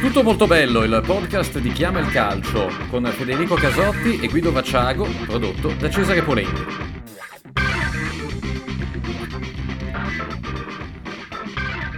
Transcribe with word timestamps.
Tutto 0.00 0.22
molto 0.22 0.46
bello, 0.46 0.84
il 0.84 1.02
podcast 1.04 1.58
di 1.58 1.72
Chiama 1.72 1.98
il 1.98 2.10
Calcio 2.10 2.70
con 2.88 3.04
Federico 3.06 3.54
Casotti 3.54 4.20
e 4.20 4.28
Guido 4.28 4.52
Vacciago, 4.52 5.06
prodotto 5.26 5.72
da 5.78 5.90
Cesare 5.90 6.22
Polenti. 6.22 6.62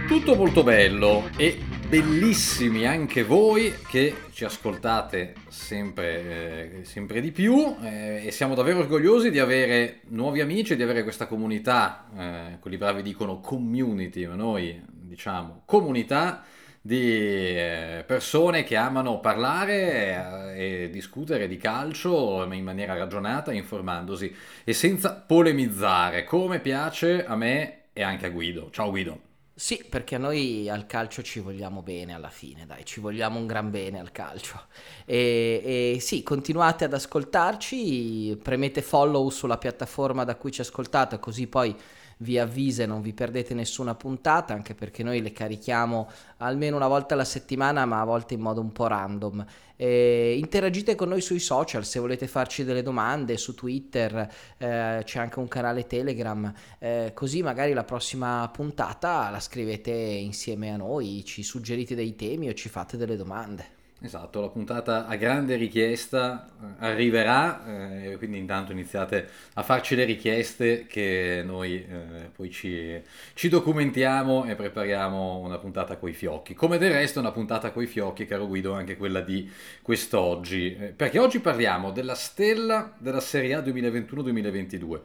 Tutto 0.07 0.35
molto 0.35 0.63
bello 0.63 1.29
e 1.37 1.57
bellissimi 1.87 2.85
anche 2.85 3.23
voi 3.23 3.73
che 3.87 4.15
ci 4.31 4.43
ascoltate 4.43 5.35
sempre, 5.47 6.79
eh, 6.79 6.85
sempre 6.85 7.21
di 7.21 7.31
più 7.31 7.77
eh, 7.81 8.23
e 8.25 8.31
siamo 8.31 8.55
davvero 8.55 8.79
orgogliosi 8.79 9.31
di 9.31 9.39
avere 9.39 10.01
nuovi 10.09 10.41
amici, 10.41 10.75
di 10.75 10.83
avere 10.83 11.03
questa 11.03 11.27
comunità, 11.27 12.09
eh, 12.17 12.57
quelli 12.59 12.77
bravi 12.77 13.03
dicono 13.03 13.39
community, 13.39 14.25
ma 14.25 14.35
noi 14.35 14.81
diciamo 14.85 15.61
comunità 15.65 16.43
di 16.87 17.11
eh, 17.11 18.05
persone 18.07 18.63
che 18.63 18.77
amano 18.77 19.19
parlare 19.19 20.53
eh, 20.55 20.83
e 20.85 20.89
discutere 20.89 21.49
di 21.49 21.57
calcio 21.57 22.47
in 22.49 22.63
maniera 22.63 22.95
ragionata, 22.95 23.51
informandosi 23.51 24.33
e 24.63 24.71
senza 24.71 25.11
polemizzare, 25.13 26.23
come 26.23 26.61
piace 26.61 27.25
a 27.25 27.35
me 27.35 27.87
e 27.91 28.03
anche 28.03 28.27
a 28.27 28.29
Guido. 28.29 28.69
Ciao 28.71 28.89
Guido. 28.89 29.19
Sì, 29.53 29.83
perché 29.89 30.17
noi 30.17 30.69
al 30.69 30.85
calcio 30.85 31.21
ci 31.23 31.41
vogliamo 31.41 31.81
bene 31.81 32.13
alla 32.13 32.29
fine, 32.29 32.65
dai, 32.65 32.85
ci 32.85 33.01
vogliamo 33.01 33.37
un 33.37 33.47
gran 33.47 33.69
bene 33.69 33.99
al 33.99 34.13
calcio. 34.13 34.67
E, 35.03 35.95
e, 35.95 35.99
sì, 35.99 36.23
continuate 36.23 36.85
ad 36.85 36.93
ascoltarci, 36.93 38.39
premete 38.41 38.81
follow 38.81 39.29
sulla 39.29 39.57
piattaforma 39.57 40.23
da 40.23 40.35
cui 40.35 40.51
ci 40.51 40.61
ascoltate, 40.61 41.19
così 41.19 41.47
poi 41.47 41.75
vi 42.17 42.39
avvisa 42.39 42.83
e 42.83 42.85
non 42.85 43.01
vi 43.01 43.13
perdete 43.13 43.53
nessuna 43.53 43.95
puntata, 43.95 44.53
anche 44.53 44.73
perché 44.73 45.03
noi 45.03 45.21
le 45.21 45.31
carichiamo 45.31 46.09
almeno 46.37 46.75
una 46.75 46.87
volta 46.87 47.13
alla 47.13 47.23
settimana, 47.23 47.85
ma 47.85 48.01
a 48.01 48.05
volte 48.05 48.33
in 48.33 48.41
modo 48.41 48.61
un 48.61 48.71
po' 48.71 48.87
random. 48.87 49.45
E 49.75 50.37
interagite 50.37 50.95
con 50.95 51.09
noi 51.09 51.21
sui 51.21 51.39
social 51.39 51.85
se 51.85 51.99
volete 51.99 52.27
farci 52.27 52.63
delle 52.63 52.81
domande, 52.81 53.37
su 53.37 53.53
Twitter, 53.53 54.27
eh, 54.57 55.01
c'è 55.03 55.19
anche 55.19 55.39
un 55.39 55.47
canale 55.47 55.85
Telegram, 55.85 56.51
eh, 56.79 57.11
così 57.13 57.43
magari 57.43 57.73
la 57.73 57.83
prossima 57.83 58.49
puntata 58.51 59.29
la 59.29 59.39
scrivete 59.39 59.91
insieme 59.91 60.73
a 60.73 60.77
noi, 60.77 61.23
ci 61.23 61.43
suggerite 61.43 61.93
dei 61.93 62.15
temi 62.15 62.49
o 62.49 62.53
ci 62.53 62.69
fate 62.69 62.97
delle 62.97 63.15
domande. 63.15 63.76
Esatto, 63.99 64.41
la 64.41 64.49
puntata 64.49 65.07
a 65.07 65.15
grande 65.15 65.55
richiesta 65.55 66.47
eh, 66.61 66.85
arriverà, 66.85 67.65
eh, 68.11 68.17
quindi 68.17 68.37
intanto 68.37 68.71
iniziate 68.71 69.27
a 69.55 69.63
farci 69.63 69.95
le 69.95 70.03
richieste 70.03 70.85
che 70.85 71.41
noi 71.43 71.83
eh, 71.83 72.29
poi 72.31 72.51
ci, 72.51 73.01
ci, 73.33 73.49
documentiamo 73.49 74.45
e 74.45 74.53
prepariamo 74.53 75.39
una 75.39 75.57
puntata 75.57 75.97
coi 75.97 76.13
fiocchi. 76.13 76.53
Come 76.53 76.77
del 76.77 76.91
resto 76.91 77.19
una 77.19 77.31
puntata 77.31 77.71
coi 77.71 77.87
fiocchi, 77.87 78.27
caro 78.27 78.45
Guido, 78.45 78.73
anche 78.73 78.97
quella 78.97 79.21
di 79.21 79.49
quest'oggi, 79.81 80.75
eh, 80.75 80.85
perché 80.95 81.17
oggi 81.17 81.39
parliamo 81.39 81.89
della 81.89 82.13
stella 82.13 82.93
della 82.99 83.19
Serie 83.19 83.55
A 83.55 83.61
2021-2022. 83.61 84.99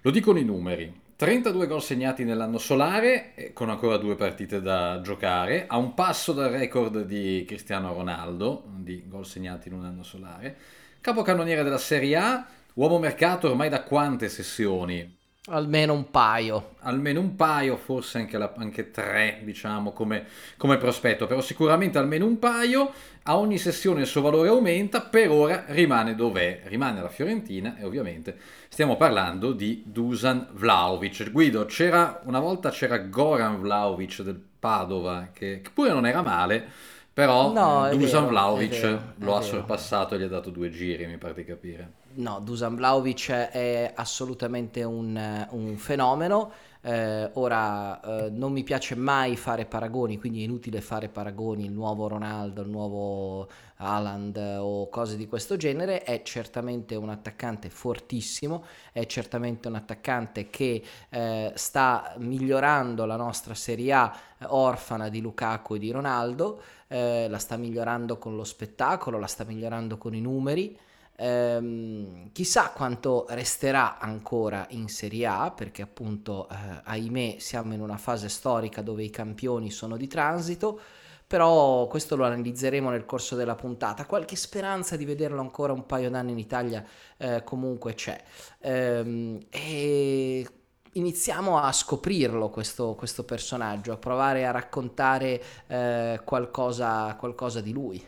Lo 0.00 0.10
dicono 0.10 0.38
i 0.38 0.44
numeri, 0.44 0.90
32 1.18 1.66
gol 1.66 1.82
segnati 1.82 2.22
nell'anno 2.22 2.58
solare, 2.58 3.50
con 3.52 3.70
ancora 3.70 3.96
due 3.96 4.14
partite 4.14 4.62
da 4.62 5.00
giocare, 5.00 5.64
a 5.66 5.76
un 5.76 5.92
passo 5.92 6.32
dal 6.32 6.48
record 6.48 7.02
di 7.02 7.44
Cristiano 7.44 7.92
Ronaldo, 7.92 8.62
di 8.76 9.02
gol 9.08 9.26
segnati 9.26 9.66
in 9.66 9.74
un 9.74 9.84
anno 9.84 10.04
solare, 10.04 10.56
capocannoniere 11.00 11.64
della 11.64 11.76
Serie 11.76 12.16
A, 12.16 12.46
uomo 12.74 13.00
mercato 13.00 13.48
ormai 13.48 13.68
da 13.68 13.82
quante 13.82 14.28
sessioni? 14.28 15.16
Almeno 15.46 15.92
un 15.92 16.08
paio. 16.08 16.74
Almeno 16.82 17.18
un 17.18 17.34
paio, 17.34 17.76
forse 17.76 18.18
anche, 18.18 18.38
la, 18.38 18.52
anche 18.56 18.92
tre, 18.92 19.40
diciamo, 19.42 19.92
come, 19.92 20.24
come, 20.56 20.76
prospetto, 20.76 21.26
però 21.26 21.40
sicuramente 21.40 21.98
almeno 21.98 22.26
un 22.26 22.38
paio. 22.38 22.92
A 23.28 23.36
ogni 23.36 23.58
sessione 23.58 24.00
il 24.00 24.06
suo 24.06 24.22
valore 24.22 24.48
aumenta, 24.48 25.02
per 25.02 25.30
ora 25.30 25.64
rimane 25.66 26.14
dov'è, 26.14 26.62
rimane 26.64 27.00
alla 27.00 27.10
Fiorentina 27.10 27.76
e 27.76 27.84
ovviamente 27.84 28.34
stiamo 28.70 28.96
parlando 28.96 29.52
di 29.52 29.82
Dusan 29.84 30.48
Vlaovic. 30.52 31.30
Guido, 31.30 31.66
c'era, 31.66 32.22
una 32.24 32.40
volta 32.40 32.70
c'era 32.70 32.96
Goran 32.96 33.60
Vlaovic 33.60 34.22
del 34.22 34.40
Padova, 34.58 35.28
che, 35.30 35.60
che 35.60 35.70
pure 35.74 35.92
non 35.92 36.06
era 36.06 36.22
male, 36.22 36.66
però 37.12 37.52
no, 37.52 37.86
Dusan 37.90 38.20
vero, 38.20 38.28
Vlaovic 38.28 38.80
vero, 38.80 39.02
lo 39.16 39.36
ha 39.36 39.42
sorpassato 39.42 40.14
e 40.14 40.20
gli 40.20 40.22
ha 40.22 40.28
dato 40.28 40.48
due 40.48 40.70
giri, 40.70 41.06
mi 41.06 41.18
pare 41.18 41.34
di 41.34 41.44
capire. 41.44 41.92
No, 42.14 42.40
Dusan 42.42 42.76
Vlaovic 42.76 43.30
è 43.30 43.92
assolutamente 43.94 44.82
un, 44.84 45.46
un 45.50 45.76
fenomeno. 45.76 46.50
Eh, 46.88 47.30
ora 47.34 48.00
eh, 48.00 48.30
non 48.30 48.50
mi 48.50 48.62
piace 48.62 48.94
mai 48.94 49.36
fare 49.36 49.66
paragoni, 49.66 50.16
quindi 50.18 50.40
è 50.40 50.44
inutile 50.44 50.80
fare 50.80 51.10
paragoni, 51.10 51.66
il 51.66 51.70
nuovo 51.70 52.08
Ronaldo, 52.08 52.62
il 52.62 52.70
nuovo 52.70 53.46
Haaland 53.76 54.38
o 54.58 54.88
cose 54.88 55.18
di 55.18 55.28
questo 55.28 55.58
genere, 55.58 56.02
è 56.02 56.22
certamente 56.22 56.94
un 56.94 57.10
attaccante 57.10 57.68
fortissimo, 57.68 58.64
è 58.90 59.04
certamente 59.04 59.68
un 59.68 59.74
attaccante 59.74 60.48
che 60.48 60.82
eh, 61.10 61.52
sta 61.56 62.14
migliorando 62.16 63.04
la 63.04 63.16
nostra 63.16 63.52
Serie 63.52 63.92
A 63.92 64.16
eh, 64.38 64.46
orfana 64.48 65.10
di 65.10 65.20
Lukaku 65.20 65.74
e 65.74 65.78
di 65.78 65.90
Ronaldo, 65.90 66.62
eh, 66.86 67.28
la 67.28 67.38
sta 67.38 67.58
migliorando 67.58 68.16
con 68.16 68.34
lo 68.34 68.44
spettacolo, 68.44 69.18
la 69.18 69.26
sta 69.26 69.44
migliorando 69.44 69.98
con 69.98 70.14
i 70.14 70.22
numeri. 70.22 70.78
Ehm, 71.20 72.30
chissà 72.30 72.70
quanto 72.70 73.26
resterà 73.30 73.98
ancora 73.98 74.66
in 74.70 74.88
Serie 74.88 75.26
A, 75.26 75.50
perché 75.50 75.82
appunto, 75.82 76.48
eh, 76.48 76.54
ahimè, 76.84 77.36
siamo 77.38 77.74
in 77.74 77.80
una 77.80 77.96
fase 77.96 78.28
storica 78.28 78.82
dove 78.82 79.02
i 79.02 79.10
campioni 79.10 79.70
sono 79.70 79.96
di 79.96 80.06
transito, 80.06 80.80
però 81.26 81.88
questo 81.88 82.16
lo 82.16 82.24
analizzeremo 82.24 82.90
nel 82.90 83.04
corso 83.04 83.34
della 83.34 83.56
puntata. 83.56 84.06
Qualche 84.06 84.36
speranza 84.36 84.96
di 84.96 85.04
vederlo 85.04 85.40
ancora 85.40 85.72
un 85.72 85.86
paio 85.86 86.08
d'anni 86.08 86.32
in 86.32 86.38
Italia 86.38 86.84
eh, 87.16 87.42
comunque 87.44 87.94
c'è. 87.94 88.22
Ehm, 88.60 89.38
e 89.50 90.46
iniziamo 90.92 91.58
a 91.58 91.72
scoprirlo 91.72 92.48
questo, 92.48 92.94
questo, 92.94 93.24
personaggio, 93.24 93.92
a 93.92 93.96
provare 93.96 94.46
a 94.46 94.52
raccontare 94.52 95.42
eh, 95.66 96.20
qualcosa, 96.24 97.16
qualcosa 97.16 97.60
di 97.60 97.72
lui. 97.72 98.06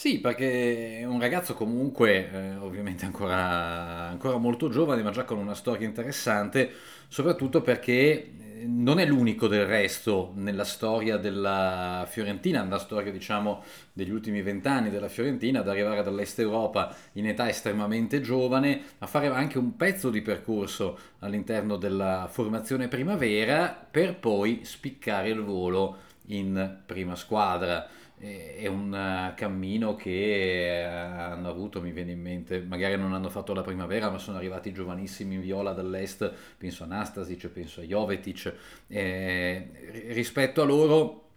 Sì, 0.00 0.18
perché 0.18 1.00
è 1.00 1.04
un 1.04 1.20
ragazzo 1.20 1.52
comunque, 1.52 2.30
eh, 2.32 2.56
ovviamente 2.56 3.04
ancora, 3.04 4.08
ancora, 4.08 4.38
molto 4.38 4.70
giovane, 4.70 5.02
ma 5.02 5.10
già 5.10 5.24
con 5.24 5.36
una 5.36 5.52
storia 5.52 5.86
interessante, 5.86 6.70
soprattutto 7.06 7.60
perché 7.60 7.90
eh, 7.92 8.64
non 8.64 8.98
è 8.98 9.04
l'unico 9.04 9.46
del 9.46 9.66
resto 9.66 10.32
nella 10.36 10.64
storia 10.64 11.18
della 11.18 12.06
Fiorentina, 12.08 12.62
nella 12.62 12.78
storia 12.78 13.12
diciamo 13.12 13.62
degli 13.92 14.08
ultimi 14.08 14.40
vent'anni 14.40 14.88
della 14.88 15.08
Fiorentina, 15.08 15.60
ad 15.60 15.68
arrivare 15.68 16.02
dall'Est 16.02 16.38
Europa 16.38 16.96
in 17.12 17.26
età 17.26 17.46
estremamente 17.50 18.22
giovane, 18.22 18.80
a 19.00 19.06
fare 19.06 19.26
anche 19.26 19.58
un 19.58 19.76
pezzo 19.76 20.08
di 20.08 20.22
percorso 20.22 20.98
all'interno 21.18 21.76
della 21.76 22.26
formazione 22.32 22.88
primavera 22.88 23.86
per 23.90 24.16
poi 24.16 24.60
spiccare 24.62 25.28
il 25.28 25.42
volo 25.42 26.08
in 26.28 26.78
prima 26.86 27.16
squadra 27.16 27.98
è 28.20 28.66
un 28.66 28.94
eh, 28.94 29.34
cammino 29.34 29.96
che 29.96 30.80
eh, 30.80 30.82
hanno 30.82 31.48
avuto, 31.48 31.80
mi 31.80 31.90
viene 31.90 32.12
in 32.12 32.20
mente, 32.20 32.60
magari 32.60 32.96
non 32.96 33.14
hanno 33.14 33.30
fatto 33.30 33.54
la 33.54 33.62
primavera, 33.62 34.10
ma 34.10 34.18
sono 34.18 34.36
arrivati 34.36 34.72
giovanissimi 34.72 35.36
in 35.36 35.40
viola 35.40 35.72
dall'est, 35.72 36.30
penso 36.58 36.84
a 36.84 36.86
Nastasic, 36.86 37.48
penso 37.48 37.80
a 37.80 37.84
Jovetic, 37.84 38.54
eh, 38.88 39.70
rispetto 40.08 40.60
a 40.60 40.64
loro 40.66 41.29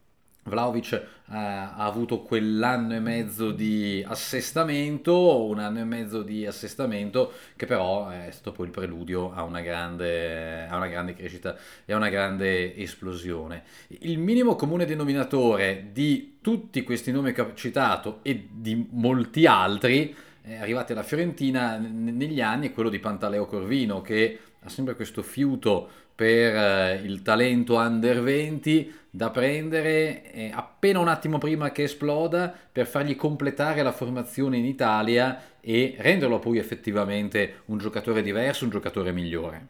Vlaovic 0.44 0.92
eh, 0.94 1.06
ha 1.28 1.76
avuto 1.76 2.22
quell'anno 2.22 2.96
e 2.96 3.00
mezzo 3.00 3.52
di 3.52 4.04
assestamento, 4.06 5.46
un 5.46 5.60
anno 5.60 5.80
e 5.80 5.84
mezzo 5.84 6.22
di 6.22 6.46
assestamento 6.46 7.32
che 7.56 7.66
però 7.66 8.10
è 8.10 8.30
stato 8.32 8.52
poi 8.52 8.66
il 8.66 8.72
preludio 8.72 9.34
a 9.34 9.44
una 9.44 9.62
grande, 9.62 10.68
a 10.68 10.76
una 10.76 10.88
grande 10.88 11.14
crescita 11.14 11.56
e 11.86 11.94
a 11.94 11.96
una 11.96 12.10
grande 12.10 12.76
esplosione. 12.76 13.64
Il 14.00 14.20
minimo 14.20 14.56
comune 14.56 14.86
denominatore 14.86 15.90
di 15.92 16.38
tutti 16.42 16.84
questi 16.84 17.12
nomi 17.12 17.32
che 17.32 17.42
ho 17.42 17.54
citato 17.54 18.20
e 18.22 18.48
di 18.52 18.88
molti 18.92 19.46
altri 19.46 20.14
eh, 20.44 20.58
arrivati 20.58 20.92
alla 20.92 21.04
Fiorentina 21.04 21.78
negli 21.78 22.42
anni 22.42 22.68
è 22.68 22.74
quello 22.74 22.90
di 22.90 23.00
Pantaleo 23.00 23.46
Corvino 23.46 24.02
che 24.02 24.40
ha 24.60 24.70
sempre 24.70 24.96
questo 24.96 25.22
fiuto 25.22 25.90
per 26.16 26.56
eh, 26.56 27.02
il 27.04 27.22
talento 27.22 27.78
under 27.78 28.22
20 28.22 29.02
da 29.10 29.30
prendere 29.30 30.32
eh, 30.32 30.52
appena 30.54 31.00
un 31.00 31.08
attimo 31.08 31.38
prima 31.38 31.72
che 31.72 31.84
esploda 31.84 32.54
per 32.72 32.88
fargli 32.88 33.16
completare 33.16 33.84
la 33.84 33.92
formazione 33.92 34.58
in 34.58 34.66
Italia 34.66 35.42
e 35.62 35.96
renderlo 36.00 36.40
poi 36.40 36.58
effettivamente 36.58 37.62
un 37.66 37.78
giocatore 37.78 38.22
diverso, 38.22 38.64
un 38.64 38.72
giocatore 38.72 39.12
migliore. 39.12 39.68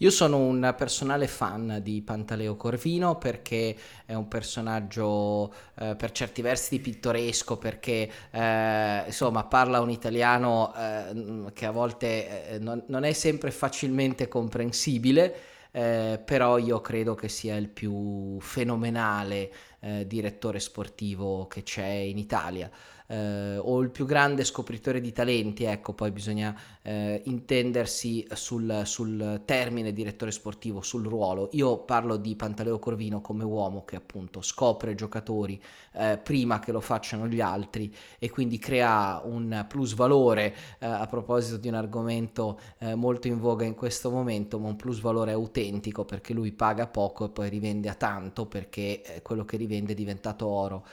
Io 0.00 0.10
sono 0.10 0.36
un 0.36 0.74
personale 0.76 1.26
fan 1.26 1.78
di 1.82 2.02
Pantaleo 2.02 2.54
Corvino 2.56 3.16
perché 3.16 3.74
è 4.04 4.12
un 4.12 4.28
personaggio 4.28 5.50
eh, 5.78 5.94
per 5.96 6.10
certi 6.12 6.42
versi 6.42 6.80
pittoresco, 6.80 7.56
perché 7.56 8.10
eh, 8.30 9.02
insomma 9.06 9.44
parla 9.44 9.80
un 9.80 9.88
italiano 9.88 10.74
eh, 10.76 11.50
che 11.54 11.64
a 11.64 11.70
volte 11.70 12.48
eh, 12.48 12.58
non, 12.58 12.82
non, 12.88 13.04
è 13.04 13.12
sempre 13.14 13.50
facilmente 13.50 14.28
comprensibile. 14.28 15.54
Eh, 15.76 16.22
però 16.24 16.56
io 16.56 16.80
credo 16.80 17.14
che 17.14 17.28
sia 17.28 17.54
il 17.56 17.68
più 17.68 18.40
fenomenale 18.40 19.52
eh, 19.80 20.06
direttore 20.06 20.58
sportivo 20.58 21.46
che 21.48 21.62
c'è 21.64 21.84
in 21.84 22.16
Italia 22.16 22.70
eh, 23.06 23.56
o 23.58 23.80
il 23.80 23.90
più 23.90 24.06
grande 24.06 24.44
scopritore 24.44 25.00
di 25.00 25.12
talenti, 25.12 25.64
ecco, 25.64 25.92
poi 25.92 26.10
bisogna 26.10 26.58
eh, 26.82 27.22
intendersi 27.24 28.26
sul, 28.32 28.82
sul, 28.84 29.42
termine 29.44 29.92
direttore 29.92 30.30
sportivo, 30.30 30.82
sul 30.82 31.04
ruolo. 31.04 31.48
Io 31.52 31.78
parlo 31.78 32.16
di 32.16 32.34
Pantaleo 32.36 32.78
Corvino 32.78 33.20
come 33.20 33.44
uomo 33.44 33.84
che 33.84 33.96
appunto 33.96 34.42
scopre 34.42 34.94
giocatori 34.94 35.60
eh, 35.92 36.18
prima 36.22 36.58
che 36.58 36.72
lo 36.72 36.80
facciano 36.80 37.26
gli 37.26 37.40
altri 37.40 37.94
e 38.18 38.30
quindi 38.30 38.58
crea 38.58 39.20
un 39.24 39.64
plus 39.68 39.94
valore 39.94 40.54
eh, 40.78 40.86
a 40.86 41.06
proposito 41.06 41.56
di 41.56 41.68
un 41.68 41.74
argomento 41.74 42.58
eh, 42.78 42.94
molto 42.94 43.28
in 43.28 43.38
voga 43.38 43.64
in 43.64 43.74
questo 43.74 44.10
momento, 44.10 44.58
ma 44.58 44.68
un 44.68 44.76
plus 44.76 45.00
valore 45.00 45.32
autentico 45.32 46.04
perché 46.04 46.32
lui 46.32 46.52
paga 46.52 46.86
poco 46.86 47.26
e 47.26 47.28
poi 47.30 47.48
rivende 47.48 47.88
a 47.88 47.94
tanto 47.94 48.46
perché 48.46 49.02
eh, 49.02 49.22
quello 49.22 49.44
che 49.44 49.56
rivende 49.56 49.92
è 49.92 49.94
diventato 49.94 50.46
oro. 50.46 50.84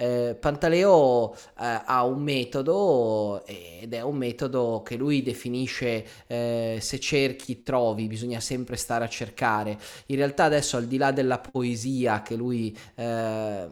Eh, 0.00 0.34
Pantaleo 0.34 1.34
eh, 1.34 1.82
ha 1.84 2.04
un 2.04 2.22
metodo 2.22 3.44
ed 3.44 3.92
è 3.92 4.00
un 4.00 4.16
metodo 4.16 4.82
che 4.82 4.96
lui 4.96 5.20
definisce 5.20 6.06
eh, 6.26 6.78
se 6.80 6.98
cerchi 6.98 7.62
trovi, 7.62 8.06
bisogna 8.06 8.40
sempre 8.40 8.76
stare 8.76 9.04
a 9.04 9.08
cercare. 9.08 9.78
In 10.06 10.16
realtà 10.16 10.44
adesso 10.44 10.78
al 10.78 10.86
di 10.86 10.96
là 10.96 11.12
della 11.12 11.38
poesia 11.38 12.22
lui, 12.30 12.74
eh, 12.94 13.68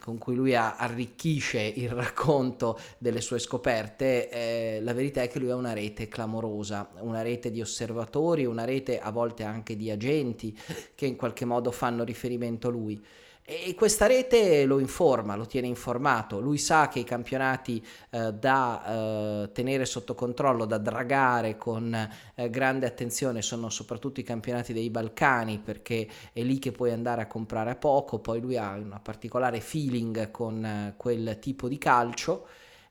con 0.00 0.18
cui 0.18 0.36
lui 0.36 0.54
arricchisce 0.54 1.60
il 1.60 1.90
racconto 1.90 2.78
delle 2.98 3.20
sue 3.20 3.40
scoperte, 3.40 4.28
eh, 4.28 4.80
la 4.82 4.92
verità 4.92 5.22
è 5.22 5.28
che 5.28 5.40
lui 5.40 5.50
ha 5.50 5.56
una 5.56 5.72
rete 5.72 6.06
clamorosa, 6.06 6.90
una 7.00 7.22
rete 7.22 7.50
di 7.50 7.60
osservatori, 7.60 8.44
una 8.44 8.64
rete 8.64 9.00
a 9.00 9.10
volte 9.10 9.42
anche 9.42 9.74
di 9.76 9.90
agenti 9.90 10.56
che 10.94 11.06
in 11.06 11.16
qualche 11.16 11.44
modo 11.44 11.72
fanno 11.72 12.04
riferimento 12.04 12.68
a 12.68 12.70
lui. 12.70 13.04
E 13.54 13.74
questa 13.74 14.06
rete 14.06 14.64
lo 14.64 14.78
informa, 14.78 15.36
lo 15.36 15.44
tiene 15.44 15.66
informato, 15.66 16.40
lui 16.40 16.56
sa 16.56 16.88
che 16.88 17.00
i 17.00 17.04
campionati 17.04 17.84
eh, 18.08 18.32
da 18.32 19.42
eh, 19.42 19.52
tenere 19.52 19.84
sotto 19.84 20.14
controllo, 20.14 20.64
da 20.64 20.78
dragare 20.78 21.58
con 21.58 21.92
eh, 21.92 22.48
grande 22.48 22.86
attenzione 22.86 23.42
sono 23.42 23.68
soprattutto 23.68 24.20
i 24.20 24.22
campionati 24.22 24.72
dei 24.72 24.88
Balcani 24.88 25.58
perché 25.58 26.08
è 26.32 26.40
lì 26.40 26.58
che 26.58 26.72
puoi 26.72 26.92
andare 26.92 27.20
a 27.20 27.26
comprare 27.26 27.72
a 27.72 27.76
poco, 27.76 28.20
poi 28.20 28.40
lui 28.40 28.56
ha 28.56 28.70
un 28.70 28.98
particolare 29.02 29.60
feeling 29.60 30.30
con 30.30 30.64
eh, 30.64 30.94
quel 30.96 31.38
tipo 31.38 31.68
di 31.68 31.76
calcio. 31.76 32.46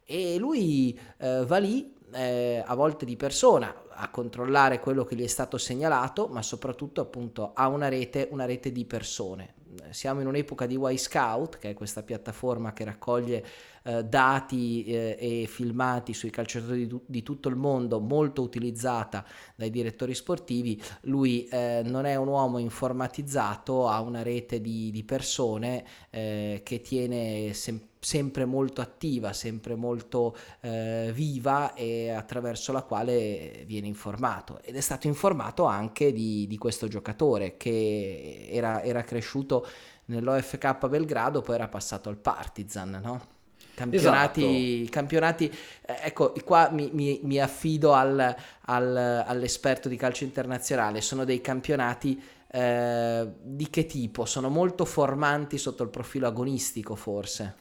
E 0.06 0.38
lui 0.38 0.96
eh, 1.18 1.44
va 1.44 1.58
lì 1.58 1.92
eh, 2.14 2.64
a 2.64 2.76
volte 2.76 3.06
di 3.06 3.16
persona 3.16 3.86
a 3.90 4.10
controllare 4.12 4.80
quello 4.80 5.06
che 5.06 5.16
gli 5.16 5.24
è 5.24 5.28
stato 5.28 5.58
segnalato, 5.58 6.28
ma 6.28 6.44
soprattutto 6.44 7.02
appunto 7.02 7.54
ha 7.56 7.68
una 7.68 7.88
rete, 7.88 8.28
una 8.30 8.46
rete 8.46 8.72
di 8.72 8.86
persone 8.86 9.56
siamo 9.90 10.22
in 10.22 10.28
un'epoca 10.28 10.66
di 10.66 10.78
Y 10.80 10.98
Scout, 10.98 11.58
che 11.58 11.72
è 11.72 11.74
questa 11.74 12.04
piattaforma 12.04 12.74
che 12.74 12.84
raccoglie 12.84 13.46
eh, 13.84 14.04
dati 14.04 14.84
eh, 14.86 15.18
e 15.20 15.48
filmati 15.48 16.14
sui 16.14 16.30
calciatori 16.30 16.88
di, 16.88 17.00
di, 17.06 17.24
tutto 17.24 17.50
il 17.50 17.56
mondo, 17.56 18.00
molto 18.00 18.42
utilizzata 18.42 19.26
dai 19.56 19.70
direttori 19.70 20.14
sportivi. 20.14 20.82
Lui 21.02 21.46
eh, 21.46 21.82
non 21.86 22.06
è 22.06 22.16
un 22.16 22.28
uomo 22.28 22.58
informatizzato, 22.58 23.88
ha 23.88 24.02
una 24.02 24.22
rete 24.22 24.62
di, 24.62 24.92
di 24.92 25.04
persone 25.04 25.84
eh, 26.10 26.62
che 26.64 26.82
tiene 26.82 27.54
sempre 27.54 27.91
sempre 28.04 28.46
molto 28.46 28.82
attiva, 28.82 29.32
sempre 29.32 29.76
molto 29.76 30.36
eh, 30.62 31.12
viva 31.14 31.76
e 31.76 32.10
attraverso 32.10 32.72
la 32.72 32.82
quale 32.82 33.64
viene 33.68 33.86
informato. 33.86 34.60
Ed 34.64 34.76
è 34.76 34.82
stato 34.82 35.06
informato 35.06 35.66
anche 35.66 36.12
di, 36.12 36.48
di 36.48 36.58
questo 36.58 36.88
giocatore 36.88 37.58
che 37.58 38.48
era, 38.50 38.82
era 38.82 39.04
cresciuto 39.04 39.68
nell'OFK 40.06 40.88
Belgrado, 40.88 41.42
poi 41.42 41.56
era 41.56 41.68
passato 41.68 42.10
al 42.10 42.18
Partizan, 42.18 43.00
no? 43.04 43.40
Campionati, 43.76 44.82
esatto. 44.82 44.92
campionati 44.92 45.46
eh, 45.82 45.96
ecco, 46.02 46.34
qua 46.44 46.70
mi, 46.72 46.90
mi, 46.92 47.20
mi 47.24 47.40
affido 47.40 47.94
al, 47.94 48.36
al, 48.62 49.24
all'esperto 49.26 49.88
di 49.88 49.96
calcio 49.96 50.24
internazionale, 50.24 51.02
sono 51.02 51.24
dei 51.24 51.40
campionati 51.40 52.22
eh, 52.52 53.28
di 53.42 53.70
che 53.70 53.86
tipo? 53.86 54.26
Sono 54.26 54.50
molto 54.50 54.86
formanti 54.86 55.58
sotto 55.60 55.84
il 55.84 55.90
profilo 55.90 56.28
agonistico 56.28 56.96
forse. 56.96 57.61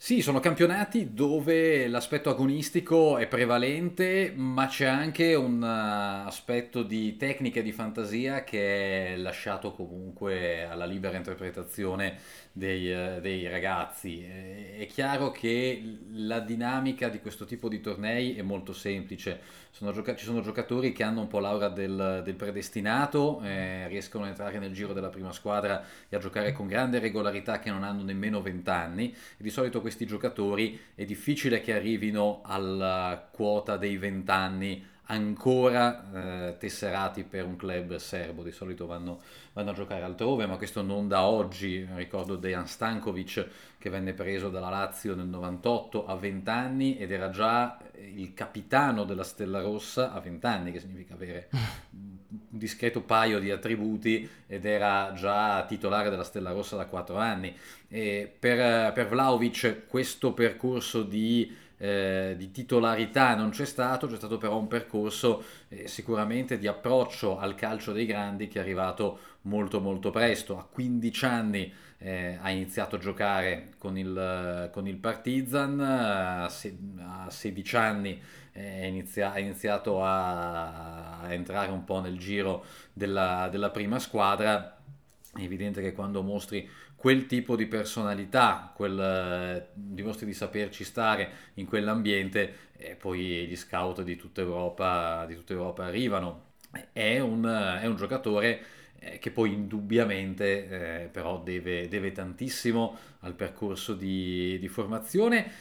Sì, 0.00 0.22
sono 0.22 0.38
campionati 0.38 1.12
dove 1.12 1.88
l'aspetto 1.88 2.30
agonistico 2.30 3.18
è 3.18 3.26
prevalente, 3.26 4.32
ma 4.34 4.66
c'è 4.68 4.86
anche 4.86 5.34
un 5.34 5.60
uh, 5.60 6.26
aspetto 6.26 6.84
di 6.84 7.16
tecnica 7.16 7.58
e 7.58 7.62
di 7.64 7.72
fantasia 7.72 8.44
che 8.44 9.14
è 9.14 9.16
lasciato 9.16 9.72
comunque 9.72 10.64
alla 10.66 10.84
libera 10.86 11.16
interpretazione 11.16 12.16
dei, 12.52 12.90
uh, 12.92 13.20
dei 13.20 13.48
ragazzi. 13.48 14.22
È 14.24 14.86
chiaro 14.88 15.30
che 15.32 15.82
la 16.12 16.38
dinamica 16.40 17.08
di 17.08 17.20
questo 17.20 17.44
tipo 17.44 17.68
di 17.68 17.80
tornei 17.80 18.36
è 18.36 18.42
molto 18.42 18.72
semplice. 18.72 19.40
Sono 19.70 19.92
gioca- 19.92 20.14
ci 20.16 20.24
sono 20.24 20.40
giocatori 20.40 20.92
che 20.92 21.02
hanno 21.02 21.20
un 21.22 21.28
po' 21.28 21.38
l'aura 21.40 21.68
del, 21.68 22.22
del 22.24 22.34
predestinato, 22.34 23.40
eh, 23.42 23.86
riescono 23.88 24.24
a 24.24 24.28
entrare 24.28 24.58
nel 24.58 24.72
giro 24.72 24.92
della 24.92 25.08
prima 25.08 25.32
squadra 25.32 25.84
e 26.08 26.16
a 26.16 26.18
giocare 26.18 26.52
con 26.52 26.66
grande 26.66 26.98
regolarità 26.98 27.58
che 27.58 27.70
non 27.70 27.82
hanno 27.84 28.02
nemmeno 28.02 28.40
20 28.40 28.70
anni. 28.70 29.14
di 29.36 29.50
solito 29.50 29.80
questi 29.88 30.04
giocatori 30.06 30.78
è 30.94 31.06
difficile 31.06 31.62
che 31.62 31.72
arrivino 31.74 32.42
alla 32.44 33.26
quota 33.32 33.78
dei 33.78 33.96
20 33.96 34.30
anni 34.30 34.84
ancora 35.10 36.48
eh, 36.48 36.56
tesserati 36.58 37.24
per 37.24 37.44
un 37.44 37.56
club 37.56 37.96
serbo, 37.96 38.42
di 38.42 38.52
solito 38.52 38.86
vanno, 38.86 39.20
vanno, 39.52 39.70
a 39.70 39.74
giocare 39.74 40.02
altrove, 40.02 40.46
ma 40.46 40.56
questo 40.56 40.82
non 40.82 41.08
da 41.08 41.22
oggi, 41.22 41.86
ricordo 41.94 42.36
Dejan 42.36 42.66
Stankovic 42.66 43.46
che 43.78 43.90
venne 43.90 44.12
preso 44.12 44.50
dalla 44.50 44.68
Lazio 44.68 45.14
nel 45.14 45.26
98 45.26 46.06
a 46.06 46.16
20 46.16 46.50
anni 46.50 46.98
ed 46.98 47.12
era 47.12 47.30
già 47.30 47.78
il 47.96 48.34
capitano 48.34 49.04
della 49.04 49.22
Stella 49.22 49.60
Rossa 49.60 50.12
a 50.12 50.20
20 50.20 50.46
anni, 50.46 50.72
che 50.72 50.80
significa 50.80 51.14
avere 51.14 51.48
un 51.90 52.58
discreto 52.58 53.00
paio 53.00 53.38
di 53.38 53.50
attributi 53.50 54.28
ed 54.46 54.66
era 54.66 55.12
già 55.14 55.64
titolare 55.64 56.10
della 56.10 56.24
Stella 56.24 56.52
Rossa 56.52 56.76
da 56.76 56.86
4 56.86 57.16
anni. 57.16 57.56
E 57.88 58.30
per, 58.38 58.92
per 58.92 59.08
Vlaovic 59.08 59.86
questo 59.86 60.34
percorso 60.34 61.02
di 61.02 61.66
eh, 61.78 62.34
di 62.36 62.50
titolarità 62.50 63.34
non 63.34 63.50
c'è 63.50 63.64
stato, 63.64 64.06
c'è 64.06 64.16
stato 64.16 64.36
però 64.36 64.58
un 64.58 64.66
percorso 64.66 65.42
eh, 65.68 65.86
sicuramente 65.88 66.58
di 66.58 66.66
approccio 66.66 67.38
al 67.38 67.54
calcio 67.54 67.92
dei 67.92 68.06
grandi 68.06 68.48
che 68.48 68.58
è 68.58 68.62
arrivato 68.62 69.18
molto 69.42 69.80
molto 69.80 70.10
presto, 70.10 70.58
a 70.58 70.64
15 70.64 71.24
anni 71.24 71.72
eh, 71.98 72.38
ha 72.40 72.50
iniziato 72.50 72.96
a 72.96 72.98
giocare 72.98 73.70
con 73.78 73.96
il, 73.98 74.70
con 74.72 74.86
il 74.86 74.96
Partizan, 74.96 75.80
a, 75.80 76.48
se, 76.48 76.76
a 76.98 77.30
16 77.30 77.76
anni 77.76 78.20
eh, 78.52 78.86
inizia, 78.86 79.32
ha 79.32 79.38
iniziato 79.38 80.02
a, 80.02 81.20
a, 81.20 81.32
entrare 81.32 81.70
un 81.70 81.84
po' 81.84 82.00
nel 82.00 82.18
giro 82.18 82.64
della, 82.92 83.48
della 83.50 83.70
prima 83.70 83.98
squadra, 83.98 84.76
è 85.34 85.42
evidente 85.42 85.80
che 85.82 85.92
quando 85.92 86.22
mostri 86.22 86.68
quel 86.98 87.26
tipo 87.26 87.54
di 87.54 87.66
personalità, 87.66 88.72
quel, 88.74 88.98
eh, 88.98 89.68
dimostri 89.72 90.26
di 90.26 90.32
saperci 90.32 90.82
stare 90.82 91.30
in 91.54 91.66
quell'ambiente 91.66 92.72
e 92.76 92.96
poi 92.96 93.46
gli 93.46 93.54
scout 93.54 94.02
di 94.02 94.16
tutta 94.16 94.40
Europa, 94.40 95.24
di 95.24 95.36
tutta 95.36 95.52
Europa 95.52 95.84
arrivano. 95.84 96.46
È 96.92 97.20
un, 97.20 97.78
è 97.80 97.86
un 97.86 97.94
giocatore 97.94 98.60
eh, 98.98 99.20
che 99.20 99.30
poi 99.30 99.52
indubbiamente 99.52 101.04
eh, 101.04 101.06
però 101.06 101.40
deve, 101.40 101.86
deve, 101.86 102.10
tantissimo 102.10 102.96
al 103.20 103.34
percorso 103.34 103.94
di, 103.94 104.58
di, 104.58 104.66
formazione. 104.66 105.52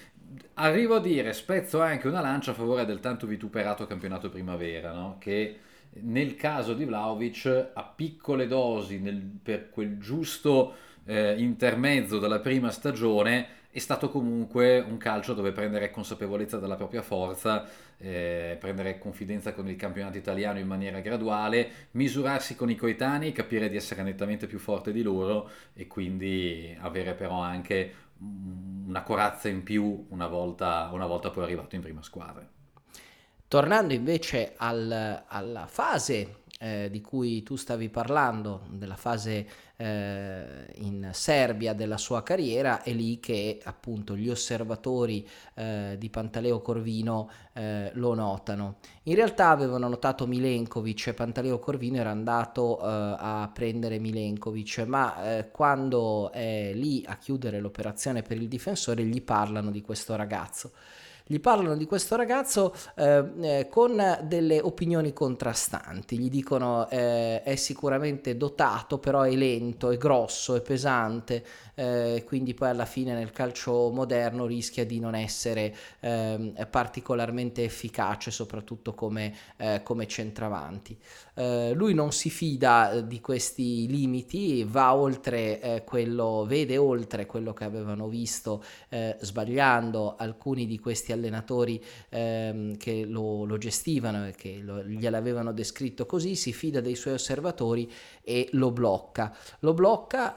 Arrivo 0.56 0.96
a 0.96 1.00
dire, 1.00 1.34
spezzo 1.34 1.80
anche 1.82 2.08
una 2.08 2.20
lancia 2.22 2.50
a 2.50 2.56
favore 2.56 2.84
del 2.86 3.00
tanto 3.00 3.28
vituperato 3.28 3.86
campionato 3.86 4.32
primavera, 4.32 4.92
no? 4.92 5.18
che 5.20 5.60
nel 6.02 6.36
caso 6.36 6.74
di 6.74 6.84
Vlaovic 6.84 7.70
a 7.74 7.84
piccole 7.84 8.48
dosi, 8.48 9.00
nel, 9.00 9.22
per 9.22 9.70
quel 9.70 10.00
giusto 10.00 10.86
eh, 11.08 11.36
intermezzo 11.40 12.20
della 12.20 12.40
prima 12.40 12.70
stagione 12.70 13.56
è 13.72 13.80
stato 13.80 14.10
comunque 14.10 14.80
un 14.80 14.98
calcio 14.98 15.34
dove 15.34 15.52
prendere 15.52 15.92
consapevolezza 15.92 16.58
della 16.58 16.76
propria 16.76 17.02
forza, 17.02 17.68
eh, 17.98 18.58
prendere 18.60 18.98
confidenza 18.98 19.54
con 19.54 19.68
il 19.70 19.76
campionato 19.76 20.18
italiano 20.18 20.58
in 20.60 20.68
maniera 20.68 21.00
graduale, 21.00 21.70
misurarsi 21.92 22.56
con 22.56 22.70
i 22.70 22.76
coetanei, 22.76 23.32
capire 23.32 23.70
di 23.70 23.76
essere 23.76 24.04
nettamente 24.04 24.48
più 24.48 24.58
forte 24.58 24.92
di 24.92 25.04
loro 25.04 25.50
e 25.74 25.86
quindi 25.88 26.76
avere 26.80 27.14
però 27.14 27.40
anche 27.40 27.94
una 28.20 29.04
corazza 29.04 29.48
in 29.48 29.62
più 29.62 30.08
una 30.10 30.28
volta, 30.28 30.90
una 30.92 31.06
volta 31.06 31.30
poi 31.30 31.44
arrivato 31.44 31.76
in 31.76 31.82
prima 31.82 32.02
squadra. 32.02 32.48
Tornando 33.48 33.94
invece 33.94 34.54
al, 34.58 35.24
alla 35.28 35.68
fase 35.68 36.42
eh, 36.58 36.90
di 36.92 37.02
cui 37.02 37.44
tu 37.44 37.56
stavi 37.56 37.90
parlando, 37.90 38.64
della 38.70 38.96
fase 38.96 39.48
eh, 39.76 40.66
in 40.76 41.10
Serbia 41.14 41.74
della 41.74 41.98
sua 41.98 42.24
carriera, 42.24 42.82
è 42.82 42.92
lì 42.92 43.20
che 43.20 43.60
appunto 43.64 44.16
gli 44.16 44.30
osservatori 44.30 45.28
eh, 45.54 45.96
di 45.98 46.10
Pantaleo 46.10 46.62
Corvino 46.62 47.30
eh, 47.54 47.92
lo 47.94 48.14
notano. 48.14 48.78
In 49.04 49.16
realtà 49.16 49.50
avevano 49.50 49.88
notato 49.88 50.26
Milenkovic 50.26 51.08
e 51.08 51.14
Pantaleo 51.14 51.60
Corvino 51.60 51.98
era 51.98 52.10
andato 52.10 52.80
eh, 52.80 52.84
a 52.86 53.52
prendere 53.54 54.00
Milenkovic, 54.00 54.80
ma 54.88 55.38
eh, 55.38 55.52
quando 55.52 56.32
è 56.32 56.72
lì 56.74 57.04
a 57.06 57.18
chiudere 57.18 57.60
l'operazione 57.60 58.24
per 58.24 58.38
il 58.38 58.48
difensore 58.48 59.04
gli 59.04 59.22
parlano 59.22 59.72
di 59.72 59.82
questo 59.82 60.16
ragazzo 60.16 60.72
gli 61.28 61.40
parlano 61.40 61.76
di 61.76 61.86
questo 61.86 62.16
ragazzo 62.16 62.74
eh, 62.96 63.26
eh, 63.42 63.68
con 63.70 64.02
delle 64.24 64.62
opinioni 64.62 65.12
contrastanti, 65.12 66.18
gli 66.18 66.30
dicono 66.30 66.90
eh, 66.90 67.44
è 67.44 67.56
sicuramente 67.56 68.38
dotato, 68.38 68.98
però 68.98 69.22
è 69.22 69.36
lento, 69.36 69.92
è 69.92 69.98
grosso, 69.98 70.56
è 70.56 70.62
pesante, 70.62 71.44
eh, 71.76 72.24
quindi 72.26 72.54
poi 72.54 72.70
alla 72.70 72.86
fine 72.86 73.14
nel 73.14 73.32
calcio 73.32 73.92
moderno 73.92 74.46
rischia 74.46 74.86
di 74.86 75.00
non 75.00 75.16
essere 75.16 75.76
eh, 76.00 76.68
particolarmente 76.70 77.64
efficace, 77.64 78.32
soprattutto 78.32 78.94
come, 78.94 79.34
eh, 79.58 79.82
come 79.84 80.08
centravanti. 80.08 80.98
Eh, 81.36 81.74
lui 81.74 81.94
non 81.94 82.12
si 82.14 82.30
fida 82.30 83.02
di 83.02 83.20
questi 83.20 83.86
limiti, 83.88 84.64
va 84.64 84.96
oltre 84.96 85.84
quello, 85.86 86.46
vede 86.48 86.78
oltre 86.78 87.26
quello 87.26 87.54
che 87.54 87.64
avevano 87.64 88.08
visto 88.08 88.64
sbagliando 89.20 90.16
alcuni 90.18 90.66
di 90.66 90.80
questi 90.80 91.12
allenatori 91.18 91.84
ehm, 92.10 92.78
che 92.78 93.06
lo, 93.06 93.44
lo, 93.44 93.58
gestivano 93.58 94.28
e 94.28 94.32
che 94.32 94.60
lo, 94.62 94.84
gliel'avevano 94.84 95.52
descritto 95.52 96.06
così, 96.06 96.36
si 96.36 96.54
fida 96.54 96.80
dei 96.80 96.96
suoi 96.96 97.16
osservatori 97.16 97.92
e 98.28 98.50
lo 98.52 98.72
blocca. 98.72 99.34
Lo 99.60 99.74
blocca, 99.74 100.36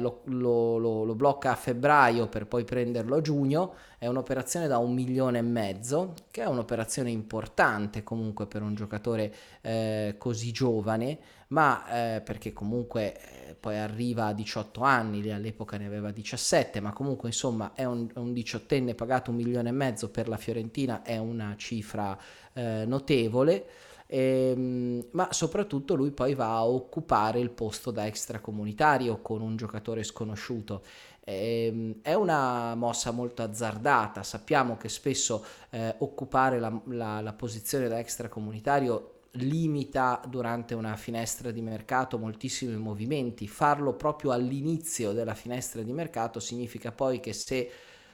lo, 0.00 0.22
lo 0.24 0.78
lo, 0.78 1.04
lo, 1.04 1.14
blocca 1.14 1.52
a 1.52 1.56
febbraio 1.56 2.26
per 2.28 2.46
poi 2.46 2.64
prenderlo 2.64 3.16
a 3.16 3.20
giugno, 3.20 3.74
è 3.98 4.06
un'operazione 4.06 4.66
da 4.66 4.78
un 4.78 4.92
milione 4.92 5.38
e 5.38 5.42
mezzo, 5.42 6.14
che 6.30 6.42
è 6.42 6.46
un'operazione 6.46 7.10
importante 7.10 8.02
comunque 8.02 8.46
per 8.46 8.62
un 8.62 8.74
giocatore 8.74 9.32
eh, 9.60 10.16
così 10.18 10.50
giovane, 10.52 11.18
ma 11.48 12.16
eh, 12.16 12.20
perché 12.20 12.52
comunque 12.52 13.14
eh, 13.48 13.54
poi 13.54 13.76
arriva 13.76 14.26
a 14.26 14.32
18 14.32 14.80
anni, 14.82 15.30
all'epoca 15.30 15.76
ne 15.76 15.86
aveva 15.86 16.10
17, 16.10 16.80
ma 16.80 16.92
comunque 16.92 17.28
insomma 17.28 17.72
è 17.74 17.84
un, 17.84 18.08
un 18.14 18.32
diciottenne 18.32 18.94
pagato 18.94 19.30
un 19.30 19.36
milione 19.36 19.68
e 19.68 19.72
mezzo 19.72 20.10
per 20.10 20.28
la 20.28 20.36
Fiorentina, 20.36 21.02
è 21.02 21.18
una 21.18 21.54
cifra 21.56 22.16
eh, 22.52 22.84
notevole. 22.86 23.66
Ehm, 24.10 25.06
ma 25.12 25.28
soprattutto 25.32 25.94
lui 25.94 26.10
poi 26.12 26.34
va 26.34 26.56
a 26.56 26.66
occupare 26.66 27.40
il 27.40 27.50
posto 27.50 27.90
da 27.90 28.06
extracomunitario 28.06 29.20
con 29.20 29.42
un 29.42 29.56
giocatore 29.56 30.02
sconosciuto. 30.02 30.82
Ehm, 31.24 31.96
è 32.02 32.14
una 32.14 32.74
mossa 32.74 33.10
molto 33.10 33.42
azzardata, 33.42 34.22
sappiamo 34.22 34.76
che 34.78 34.88
spesso 34.88 35.44
eh, 35.70 35.94
occupare 35.98 36.58
la, 36.58 36.80
la, 36.86 37.20
la 37.20 37.32
posizione 37.34 37.88
da 37.88 37.98
extracomunitario 37.98 39.12
limita 39.32 40.22
durante 40.26 40.74
una 40.74 40.96
finestra 40.96 41.50
di 41.50 41.60
mercato 41.60 42.18
moltissimi 42.18 42.76
movimenti, 42.76 43.46
farlo 43.46 43.92
proprio 43.92 44.30
all'inizio 44.30 45.12
della 45.12 45.34
finestra 45.34 45.82
di 45.82 45.92
mercato 45.92 46.40
significa 46.40 46.92
poi 46.92 47.20
che 47.20 47.34
se 47.34 47.70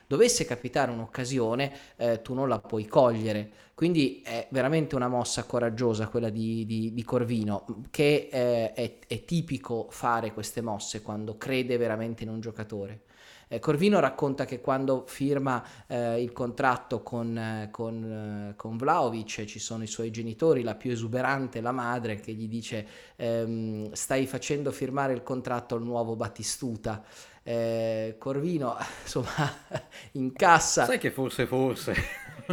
dovesse 0.07 0.45
capitare 0.45 0.91
un'occasione 0.91 1.73
eh, 1.97 2.23
tu 2.23 2.35
non 2.35 2.49
la 2.49 2.59
puoi 2.61 2.87
cogliere. 2.87 3.51
Quindi 3.75 4.23
è 4.25 4.47
veramente 4.51 4.95
una 4.95 5.09
mossa 5.09 5.45
coraggiosa 5.45 6.09
quella 6.09 6.31
di, 6.31 6.65
di, 6.65 6.95
di 6.95 7.03
Corvino, 7.03 7.65
che 7.91 8.29
eh, 8.31 8.73
è, 8.73 8.99
è 9.07 9.25
tipico 9.25 9.89
fare 9.91 10.33
queste 10.33 10.61
mosse 10.61 11.03
quando 11.03 11.37
crede 11.37 11.77
veramente 11.77 12.23
in 12.23 12.29
un 12.29 12.41
giocatore. 12.41 13.03
Eh, 13.49 13.59
Corvino 13.59 14.01
racconta 14.01 14.45
che 14.45 14.61
quando 14.61 15.05
firma 15.07 15.63
eh, 15.87 16.23
il 16.23 16.33
contratto 16.33 17.03
con, 17.03 17.37
eh, 17.37 17.69
con, 17.71 18.51
eh, 18.51 18.57
con, 18.57 18.77
Vlaovic 18.77 19.45
ci 19.45 19.59
sono 19.59 19.83
i 19.83 19.87
suoi 19.87 20.11
genitori, 20.11 20.63
la 20.63 20.75
più 20.75 20.91
esuberante 20.91 21.61
la 21.61 21.73
madre 21.73 22.21
che 22.21 22.33
gli 22.33 22.49
dice 22.49 22.87
ehm, 23.17 23.93
stai 23.93 24.27
facendo 24.27 24.73
firmare 24.73 25.13
il 25.13 25.23
contratto 25.23 25.75
al 25.75 25.83
nuovo 25.83 26.17
Battistuta 26.17 27.05
eh, 27.45 28.17
Corvino 28.19 28.77
insomma 29.03 29.53
incassa. 30.13 30.87
Sai 30.87 30.99
che 30.99 31.11
forse 31.11 31.47
forse 31.47 31.95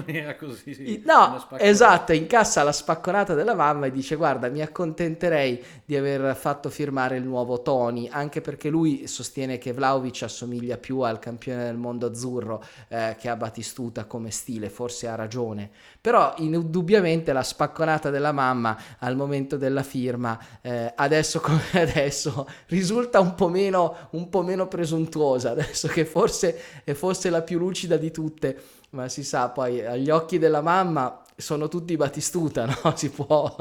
era 0.06 0.36
così 0.36 1.02
no 1.06 1.48
esatto 1.58 2.14
incassa 2.14 2.64
la 2.64 2.72
spacconata 2.72 3.34
della 3.34 3.56
mamma 3.56 3.88
e 3.88 3.92
dice 3.92 4.16
guarda 4.16 4.50
mi 4.50 4.62
accontenterei 4.62 5.64
di 5.86 5.96
aver 5.96 6.36
fatto 6.36 6.70
firmare 6.70 7.18
il 7.18 7.24
nuovo 7.24 7.62
Tony 7.62 8.08
anche 8.12 8.42
perché 8.42 8.70
lui 8.70 9.08
sostiene 9.08 9.58
che 9.58 9.74
Vlaovic 9.74 10.24
assomiglia 10.24 10.78
più 10.78 11.00
al 11.00 11.20
campione 11.20 11.66
del 11.66 11.78
mondo 11.78 12.08
azzurro 12.08 12.64
eh, 12.88 13.16
che 13.20 13.30
a 13.30 13.36
Batistuta 13.36 14.06
come 14.06 14.32
stile 14.32 14.70
forse 14.70 15.08
ha 15.08 15.16
ragione. 15.16 15.70
Però 16.00 16.34
indubbiamente 16.38 17.34
la 17.34 17.44
spacconata 17.44 18.10
della 18.10 18.32
mamma 18.32 18.78
al 19.00 19.16
momento 19.16 19.58
della 19.58 19.84
firma 19.84 20.40
eh, 20.62 20.92
adesso 20.96 21.40
come 21.40 21.62
adesso 21.74 22.48
risulta 22.68 23.20
un 23.20 23.36
po' 23.36 23.50
meno 23.50 24.10
un 24.12 24.30
po' 24.30 24.42
meno 24.42 24.68
presuntuosa 24.68 25.52
adesso 25.52 25.88
che 25.88 26.06
forse 26.06 26.84
è 26.84 26.94
forse 26.94 27.30
la 27.30 27.42
più 27.42 27.60
lucida 27.60 27.98
di 27.98 28.12
tutte 28.12 28.62
ma 28.92 29.08
si 29.08 29.24
sa 29.24 29.50
poi 29.50 29.86
agli 29.86 30.10
occhi 30.10 30.38
della 30.38 30.62
mamma 30.62 31.22
sono 31.36 31.68
tutti 31.68 31.96
Batistuta, 31.98 32.66
no? 32.84 32.96
si 32.96 33.10
può, 33.10 33.54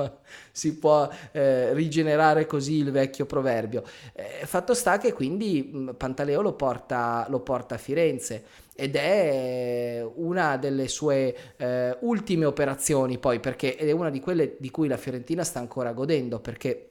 si 0.52 0.76
può 0.76 1.08
eh, 1.32 1.72
rigenerare 1.72 2.46
così 2.46 2.76
il 2.76 2.90
vecchio 2.90 3.26
proverbio. 3.26 3.82
Eh, 4.12 4.44
fatto 4.44 4.74
sta 4.74 4.98
che 4.98 5.12
quindi 5.12 5.92
Pantaleo 5.96 6.42
lo 6.42 6.52
porta, 6.52 7.26
lo 7.28 7.40
porta 7.40 7.76
a 7.76 7.78
Firenze 7.78 8.44
ed 8.74 8.96
è 8.96 10.06
una 10.14 10.56
delle 10.56 10.88
sue 10.88 11.36
eh, 11.56 11.96
ultime 12.00 12.46
operazioni 12.46 13.18
poi 13.18 13.38
perché 13.38 13.76
è 13.76 13.90
una 13.90 14.08
di 14.08 14.20
quelle 14.20 14.56
di 14.58 14.70
cui 14.70 14.88
la 14.88 14.96
Fiorentina 14.96 15.44
sta 15.44 15.58
ancora 15.58 15.92
godendo 15.92 16.40
perché 16.40 16.89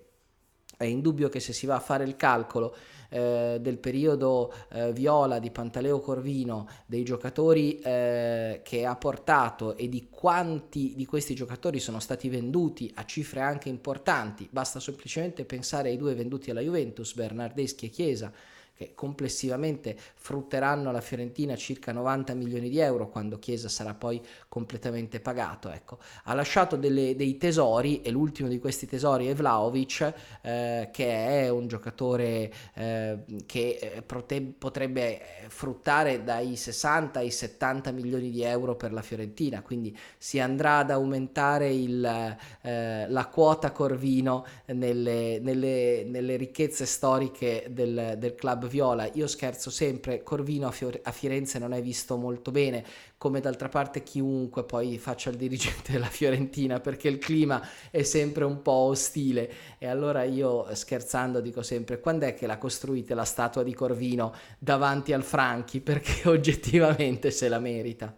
è 0.79 0.85
indubbio 0.85 1.27
che 1.27 1.41
se 1.41 1.51
si 1.51 1.65
va 1.65 1.75
a 1.75 1.81
fare 1.81 2.05
il 2.05 2.15
calcolo 2.15 2.73
eh, 3.09 3.57
del 3.59 3.77
periodo 3.79 4.53
eh, 4.71 4.93
viola 4.93 5.37
di 5.37 5.51
Pantaleo 5.51 5.99
Corvino, 5.99 6.69
dei 6.85 7.03
giocatori 7.03 7.79
eh, 7.79 8.61
che 8.63 8.85
ha 8.85 8.95
portato 8.95 9.75
e 9.75 9.89
di 9.89 10.07
quanti 10.09 10.93
di 10.95 11.05
questi 11.05 11.35
giocatori 11.35 11.81
sono 11.81 11.99
stati 11.99 12.29
venduti 12.29 12.89
a 12.95 13.03
cifre 13.03 13.41
anche 13.41 13.67
importanti, 13.67 14.47
basta 14.49 14.79
semplicemente 14.79 15.43
pensare 15.43 15.89
ai 15.89 15.97
due 15.97 16.13
venduti 16.13 16.49
alla 16.49 16.61
Juventus, 16.61 17.13
Bernardeschi 17.13 17.87
e 17.87 17.89
Chiesa 17.89 18.31
che 18.79 18.93
complessivamente 18.95 19.93
frutteranno 20.15 20.87
alla 20.87 21.01
Fiorentina 21.01 21.57
circa 21.57 21.91
90 21.91 22.33
milioni 22.33 22.69
di 22.69 22.79
euro 22.79 23.09
quando 23.09 23.37
Chiesa 23.37 23.67
sarà 23.67 23.93
poi 23.93 24.25
completamente 24.47 25.19
pagato. 25.19 25.69
Ecco. 25.69 25.97
Ha 26.23 26.33
lasciato 26.33 26.77
delle, 26.77 27.13
dei 27.17 27.35
tesori 27.35 28.01
e 28.01 28.09
l'ultimo 28.09 28.47
di 28.47 28.57
questi 28.57 28.87
tesori 28.87 29.27
è 29.27 29.35
Vlaovic 29.35 30.13
eh, 30.41 30.89
che 30.93 31.09
è 31.43 31.49
un 31.49 31.67
giocatore 31.67 32.53
eh, 32.73 33.17
che 33.45 33.79
eh, 33.81 34.01
prote- 34.01 34.53
potrebbe 34.57 35.23
fruttare 35.49 36.23
dai 36.23 36.55
60 36.55 37.19
ai 37.19 37.31
70 37.31 37.91
milioni 37.91 38.31
di 38.31 38.43
euro 38.43 38.77
per 38.77 38.93
la 38.93 39.01
Fiorentina, 39.01 39.61
quindi 39.61 39.93
si 40.17 40.39
andrà 40.39 40.77
ad 40.77 40.91
aumentare 40.91 41.69
il, 41.69 42.37
eh, 42.61 43.09
la 43.09 43.25
quota 43.25 43.73
Corvino 43.73 44.45
nelle, 44.67 45.39
nelle, 45.41 46.05
nelle 46.07 46.37
ricchezze 46.37 46.85
storiche 46.85 47.65
del, 47.71 48.15
del 48.17 48.35
club 48.35 48.67
viola. 48.69 49.09
Io 49.15 49.27
scherzo 49.27 49.69
sempre, 49.69 50.23
Corvino 50.23 50.67
a, 50.67 50.71
Fiore- 50.71 51.01
a, 51.03 51.11
Firenze 51.11 51.59
non 51.59 51.73
è 51.73 51.81
visto 51.81 52.15
molto 52.15 52.51
bene, 52.51 52.85
come 53.17 53.41
d'altra 53.41 53.67
parte 53.67 54.01
chiunque 54.03 54.63
poi 54.63 54.97
faccia 54.97 55.29
il 55.29 55.35
dirigente 55.35 55.91
della 55.91 56.07
Fiorentina, 56.07 56.79
perché 56.79 57.09
il 57.09 57.17
clima 57.17 57.61
è 57.91 58.03
sempre 58.03 58.45
un 58.45 58.61
po' 58.61 58.71
ostile. 58.71 59.51
E 59.77 59.87
allora 59.87 60.23
io 60.23 60.73
scherzando 60.73 61.41
dico 61.41 61.61
sempre, 61.61 61.99
quando 61.99 62.25
è 62.25 62.33
che 62.33 62.47
la 62.47 62.57
costruite 62.57 63.13
la 63.13 63.25
statua 63.25 63.63
di 63.63 63.73
Corvino 63.73 64.33
davanti 64.57 65.11
al 65.11 65.23
Franchi? 65.23 65.81
Perché 65.89 66.29
oggettivamente 66.29 67.31
se 67.31 67.49
la 67.49 67.59
merita. 67.59 68.15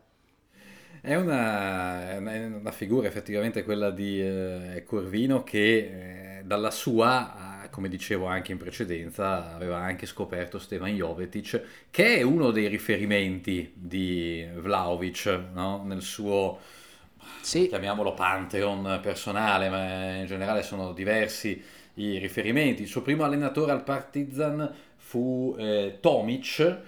È 1.02 1.16
una, 1.16 2.20
una 2.20 2.72
figura 2.72 3.08
effettivamente 3.08 3.64
quella 3.64 3.90
di 3.90 4.22
eh, 4.22 4.84
Corvino 4.86 5.42
che 5.42 6.38
eh, 6.38 6.44
dalla 6.44 6.70
sua 6.70 7.51
come 7.72 7.90
dicevo 7.90 8.28
anche 8.28 8.52
in 8.52 8.58
precedenza, 8.58 9.56
aveva 9.56 9.78
anche 9.78 10.06
scoperto 10.06 10.60
Stevan 10.60 10.94
Jovetic, 10.94 11.62
che 11.90 12.18
è 12.18 12.22
uno 12.22 12.52
dei 12.52 12.68
riferimenti 12.68 13.72
di 13.74 14.46
Vlaovic 14.56 15.46
no? 15.54 15.84
nel 15.84 16.02
suo, 16.02 16.60
sì. 17.42 17.68
chiamiamolo 17.68 18.14
Pantheon 18.14 19.00
personale, 19.02 19.70
ma 19.70 20.16
in 20.18 20.26
generale 20.28 20.62
sono 20.62 20.94
diversi 20.94 21.64
i 21.96 22.18
riferimenti. 22.20 22.84
Il 22.84 22.88
suo 22.88 23.02
primo 23.02 23.24
allenatore 23.24 23.72
al 23.72 23.84
Partizan 23.84 24.72
fu 24.98 25.56
eh, 25.58 25.98
Tomic, 26.00 26.80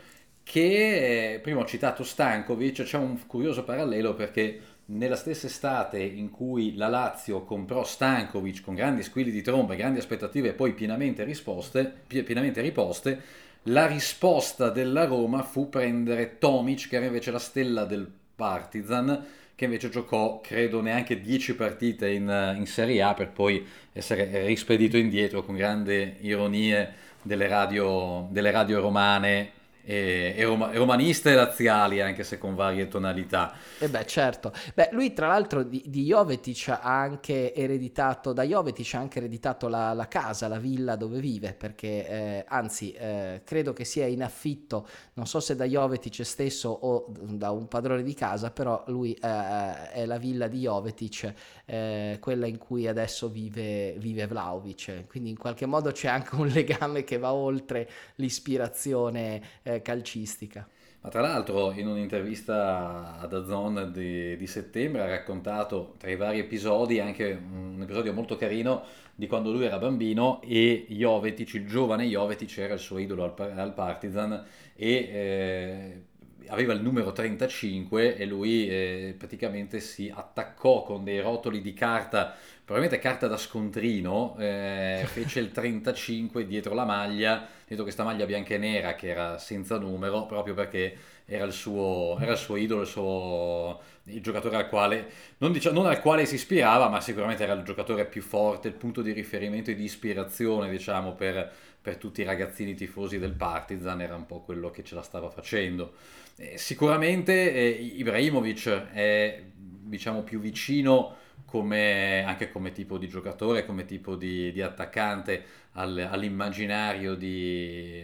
che 0.43 1.39
prima 1.41 1.61
ho 1.61 1.65
citato 1.65 2.03
Stankovic, 2.03 2.83
c'è 2.83 2.97
un 2.97 3.25
curioso 3.25 3.63
parallelo 3.63 4.13
perché 4.13 4.59
nella 4.85 5.15
stessa 5.15 5.47
estate 5.47 6.01
in 6.01 6.29
cui 6.29 6.75
la 6.75 6.87
Lazio 6.87 7.43
comprò 7.43 7.83
Stankovic 7.83 8.61
con 8.61 8.75
grandi 8.75 9.03
squilli 9.03 9.31
di 9.31 9.41
tromba, 9.41 9.75
grandi 9.75 9.99
aspettative 9.99 10.49
e 10.49 10.53
poi 10.53 10.73
pienamente, 10.73 11.23
risposte, 11.23 12.01
pienamente 12.07 12.61
riposte, 12.61 13.21
la 13.67 13.87
risposta 13.87 14.69
della 14.69 15.05
Roma 15.05 15.41
fu 15.43 15.69
prendere 15.69 16.37
Tomic, 16.37 16.89
che 16.89 16.97
era 16.97 17.05
invece 17.05 17.31
la 17.31 17.39
stella 17.39 17.85
del 17.85 18.11
Partizan, 18.35 19.25
che 19.55 19.65
invece 19.65 19.89
giocò 19.89 20.41
credo 20.41 20.81
neanche 20.81 21.21
10 21.21 21.55
partite 21.55 22.09
in, 22.09 22.55
in, 22.57 22.65
Serie 22.65 23.01
A 23.03 23.13
per 23.13 23.29
poi 23.29 23.65
essere 23.93 24.45
rispedito 24.45 24.97
indietro 24.97 25.43
con 25.43 25.55
grande 25.55 26.17
ironie 26.21 26.93
delle 27.21 27.47
radio, 27.47 28.27
delle 28.31 28.51
radio 28.51 28.81
romane 28.81 29.61
e, 29.83 30.33
e, 30.35 30.43
rom- 30.45 30.71
romaniste 30.73 31.31
e 31.31 31.35
laziali, 31.35 32.01
anche 32.01 32.23
se 32.23 32.37
con 32.37 32.55
varie 32.55 32.87
tonalità. 32.87 33.53
E 33.79 33.89
beh, 33.89 34.05
certo. 34.05 34.53
Beh, 34.73 34.89
lui 34.91 35.13
tra 35.13 35.27
l'altro 35.27 35.63
di, 35.63 35.83
di 35.85 36.03
Jovetic 36.03 36.69
ha 36.69 36.99
anche 36.99 37.53
ereditato, 37.53 38.33
da 38.33 38.43
Jovetic 38.43 38.93
ha 38.95 38.99
anche 38.99 39.19
ereditato 39.19 39.67
la, 39.67 39.93
la 39.93 40.07
casa, 40.07 40.47
la 40.47 40.59
villa 40.59 40.95
dove 40.95 41.19
vive, 41.19 41.53
perché 41.53 42.07
eh, 42.07 42.45
anzi 42.47 42.91
eh, 42.93 43.41
credo 43.43 43.73
che 43.73 43.83
sia 43.83 44.05
in 44.05 44.23
affitto, 44.23 44.87
non 45.13 45.27
so 45.27 45.39
se 45.39 45.55
da 45.55 45.65
Jovetic 45.65 46.23
stesso 46.23 46.69
o 46.69 47.05
da 47.09 47.51
un 47.51 47.67
padrone 47.67 48.03
di 48.03 48.13
casa, 48.13 48.51
però 48.51 48.83
lui 48.87 49.13
eh, 49.13 49.89
è 49.91 50.05
la 50.05 50.17
villa 50.17 50.47
di 50.47 50.59
Jovetic, 50.59 51.33
eh, 51.65 52.17
quella 52.19 52.45
in 52.45 52.57
cui 52.57 52.87
adesso 52.87 53.29
vive, 53.29 53.93
vive 53.97 54.27
Vlaovic, 54.27 55.07
quindi 55.07 55.29
in 55.29 55.37
qualche 55.37 55.65
modo 55.65 55.91
c'è 55.91 56.07
anche 56.07 56.35
un 56.35 56.47
legame 56.53 57.03
che 57.03 57.17
va 57.17 57.33
oltre 57.33 57.89
l'ispirazione 58.15 59.41
eh, 59.63 59.72
calcistica. 59.81 60.67
Ma 61.01 61.09
tra 61.09 61.19
l'altro 61.19 61.73
in 61.73 61.87
un'intervista 61.87 63.19
ad 63.19 63.33
Azon 63.33 63.91
di, 63.91 64.37
di, 64.37 64.47
settembre 64.47 65.01
ha 65.01 65.07
raccontato 65.07 65.95
tra 65.97 66.09
i 66.09 66.15
vari 66.15 66.39
episodi 66.39 67.01
anche 67.01 67.37
un 67.51 67.81
episodio 67.81 68.13
molto 68.13 68.37
carino 68.37 68.83
di 69.13 69.27
quando 69.27 69.51
lui 69.51 69.65
era 69.65 69.77
bambino 69.77 70.41
e 70.41 70.85
Jovetic, 70.87 71.55
il 71.55 71.67
giovane 71.67 72.05
Jovetic 72.05 72.57
era 72.57 72.75
il 72.75 72.79
suo 72.79 72.99
idolo 72.99 73.25
al, 73.25 73.51
al 73.57 73.73
Partizan 73.73 74.45
e 74.75 74.89
eh, 74.93 76.01
aveva 76.47 76.73
il 76.73 76.81
numero 76.81 77.11
35 77.11 78.15
e 78.15 78.25
lui 78.25 78.67
eh, 78.69 79.15
praticamente 79.17 79.79
si 79.79 80.11
attaccò 80.13 80.83
con 80.83 81.03
dei 81.03 81.19
rotoli 81.19 81.61
di 81.61 81.73
carta, 81.73 82.33
probabilmente 82.63 83.05
carta 83.05 83.27
da 83.27 83.37
scontrino, 83.37 84.35
eh, 84.39 85.03
fece 85.05 85.39
il 85.39 85.51
35 85.51 86.45
dietro 86.45 86.73
la 86.73 86.85
maglia 86.85 87.47
dietro 87.73 87.83
questa 87.83 88.03
maglia 88.03 88.25
bianca 88.25 88.53
e 88.53 88.57
nera 88.57 88.95
che 88.95 89.07
era 89.09 89.37
senza 89.37 89.77
numero, 89.77 90.25
proprio 90.25 90.53
perché 90.53 90.95
era 91.25 91.45
il 91.45 91.53
suo, 91.53 92.17
era 92.19 92.33
il 92.33 92.37
suo 92.37 92.55
idolo, 92.55 92.81
il, 92.81 92.87
suo, 92.87 93.81
il 94.05 94.21
giocatore 94.21 94.57
al 94.57 94.69
quale 94.69 95.09
non, 95.39 95.51
diciamo, 95.51 95.81
non, 95.81 95.89
al 95.89 95.99
quale 95.99 96.25
si 96.25 96.35
ispirava, 96.35 96.89
ma 96.89 97.01
sicuramente 97.01 97.43
era 97.43 97.53
il 97.53 97.63
giocatore 97.63 98.05
più 98.05 98.21
forte, 98.21 98.67
il 98.67 98.73
punto 98.73 99.01
di 99.01 99.11
riferimento 99.11 99.71
e 99.71 99.75
di 99.75 99.83
ispirazione, 99.83 100.69
diciamo, 100.69 101.13
per, 101.13 101.51
per 101.81 101.97
tutti 101.97 102.21
i 102.21 102.25
ragazzini 102.25 102.75
tifosi 102.75 103.17
del 103.19 103.33
Partizan, 103.33 104.01
era 104.01 104.15
un 104.15 104.25
po' 104.25 104.41
quello 104.41 104.69
che 104.69 104.83
ce 104.83 104.95
la 104.95 105.01
stava 105.01 105.29
facendo. 105.29 105.93
Eh, 106.35 106.57
sicuramente 106.57 107.53
eh, 107.53 107.67
Ibrahimovic 107.69 108.91
è, 108.91 109.41
diciamo, 109.55 110.21
più 110.21 110.39
vicino 110.39 111.21
come, 111.45 112.23
anche 112.25 112.51
come 112.51 112.71
tipo 112.71 112.97
di 112.97 113.07
giocatore, 113.07 113.65
come 113.65 113.85
tipo 113.85 114.15
di, 114.15 114.51
di 114.51 114.61
attaccante 114.61 115.43
al, 115.73 116.07
all'immaginario 116.09 117.15
di, 117.15 118.01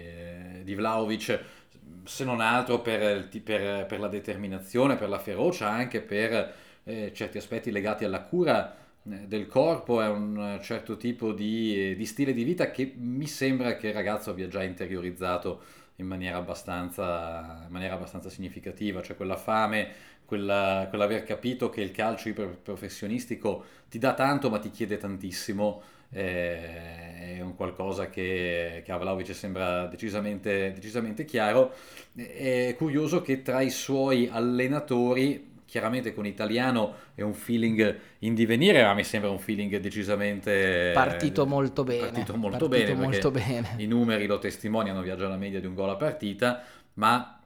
di 0.63 0.75
Vlaovic, 0.75 1.43
se 2.03 2.23
non 2.23 2.41
altro 2.41 2.81
per, 2.81 3.27
per, 3.43 3.85
per, 3.85 3.99
la 3.99 4.07
determinazione, 4.07 4.95
per 4.95 5.09
la 5.09 5.19
ferocia, 5.19 5.69
anche 5.69 6.01
per 6.01 6.53
eh, 6.83 7.11
certi 7.13 7.37
aspetti 7.37 7.71
legati 7.71 8.05
alla 8.05 8.21
cura 8.21 8.75
eh, 9.03 9.27
del 9.27 9.47
corpo, 9.47 10.01
è 10.01 10.07
un 10.07 10.59
certo 10.61 10.97
tipo 10.97 11.33
di, 11.33 11.95
di, 11.95 12.05
stile 12.05 12.33
di 12.33 12.43
vita 12.43 12.71
che 12.71 12.93
mi 12.97 13.27
sembra 13.27 13.77
che 13.77 13.87
il 13.87 13.93
ragazzo 13.93 14.29
abbia 14.31 14.47
già 14.47 14.63
interiorizzato 14.63 15.61
in 15.95 16.05
maniera 16.05 16.37
abbastanza, 16.37 17.63
in 17.65 17.71
maniera 17.71 17.95
abbastanza 17.95 18.29
significativa, 18.29 19.01
cioè 19.01 19.15
quella 19.15 19.35
fame 19.35 19.87
quella, 20.29 20.85
quell'aver 20.87 21.23
capito 21.23 21.69
che 21.69 21.81
il 21.81 21.89
calcio 21.89 22.29
iperprofessionistico 22.29 23.65
ti 23.89 23.97
dà 23.97 24.13
tanto 24.13 24.51
ma 24.51 24.59
ti 24.59 24.69
chiede 24.69 24.97
tantissimo 24.97 25.81
eh, 26.11 27.37
è 27.37 27.41
un 27.41 27.55
qualcosa 27.55 28.09
che, 28.09 28.83
che 28.85 28.91
a 28.91 28.97
Vlaovic 28.97 29.33
sembra 29.33 29.87
decisamente, 29.87 30.71
decisamente 30.73 31.25
chiaro. 31.25 31.73
È 32.15 32.75
curioso 32.77 33.21
che 33.21 33.41
tra 33.41 33.61
i 33.61 33.69
suoi 33.69 34.29
allenatori 34.31 35.47
chiaramente 35.65 36.15
con 36.15 36.25
italiano 36.25 36.95
è 37.13 37.21
un 37.21 37.33
feeling 37.33 37.99
in 38.19 38.33
divenire, 38.33 38.83
ma 38.83 38.93
mi 38.95 39.03
sembra 39.03 39.29
un 39.29 39.37
feeling 39.37 39.77
decisamente 39.77 40.91
partito 40.93 41.45
molto 41.45 41.83
bene. 41.83 42.09
Partito 42.09 42.35
molto 42.35 42.67
partito 42.67 42.93
bene, 42.93 43.05
molto 43.05 43.31
bene. 43.31 43.75
I 43.77 43.85
numeri 43.85 44.25
lo 44.25 44.39
testimoniano, 44.39 45.01
viaggia 45.01 45.27
alla 45.27 45.37
media 45.37 45.59
di 45.59 45.67
un 45.67 45.75
gol 45.75 45.89
a 45.89 45.95
partita, 45.95 46.63
ma 46.95 47.38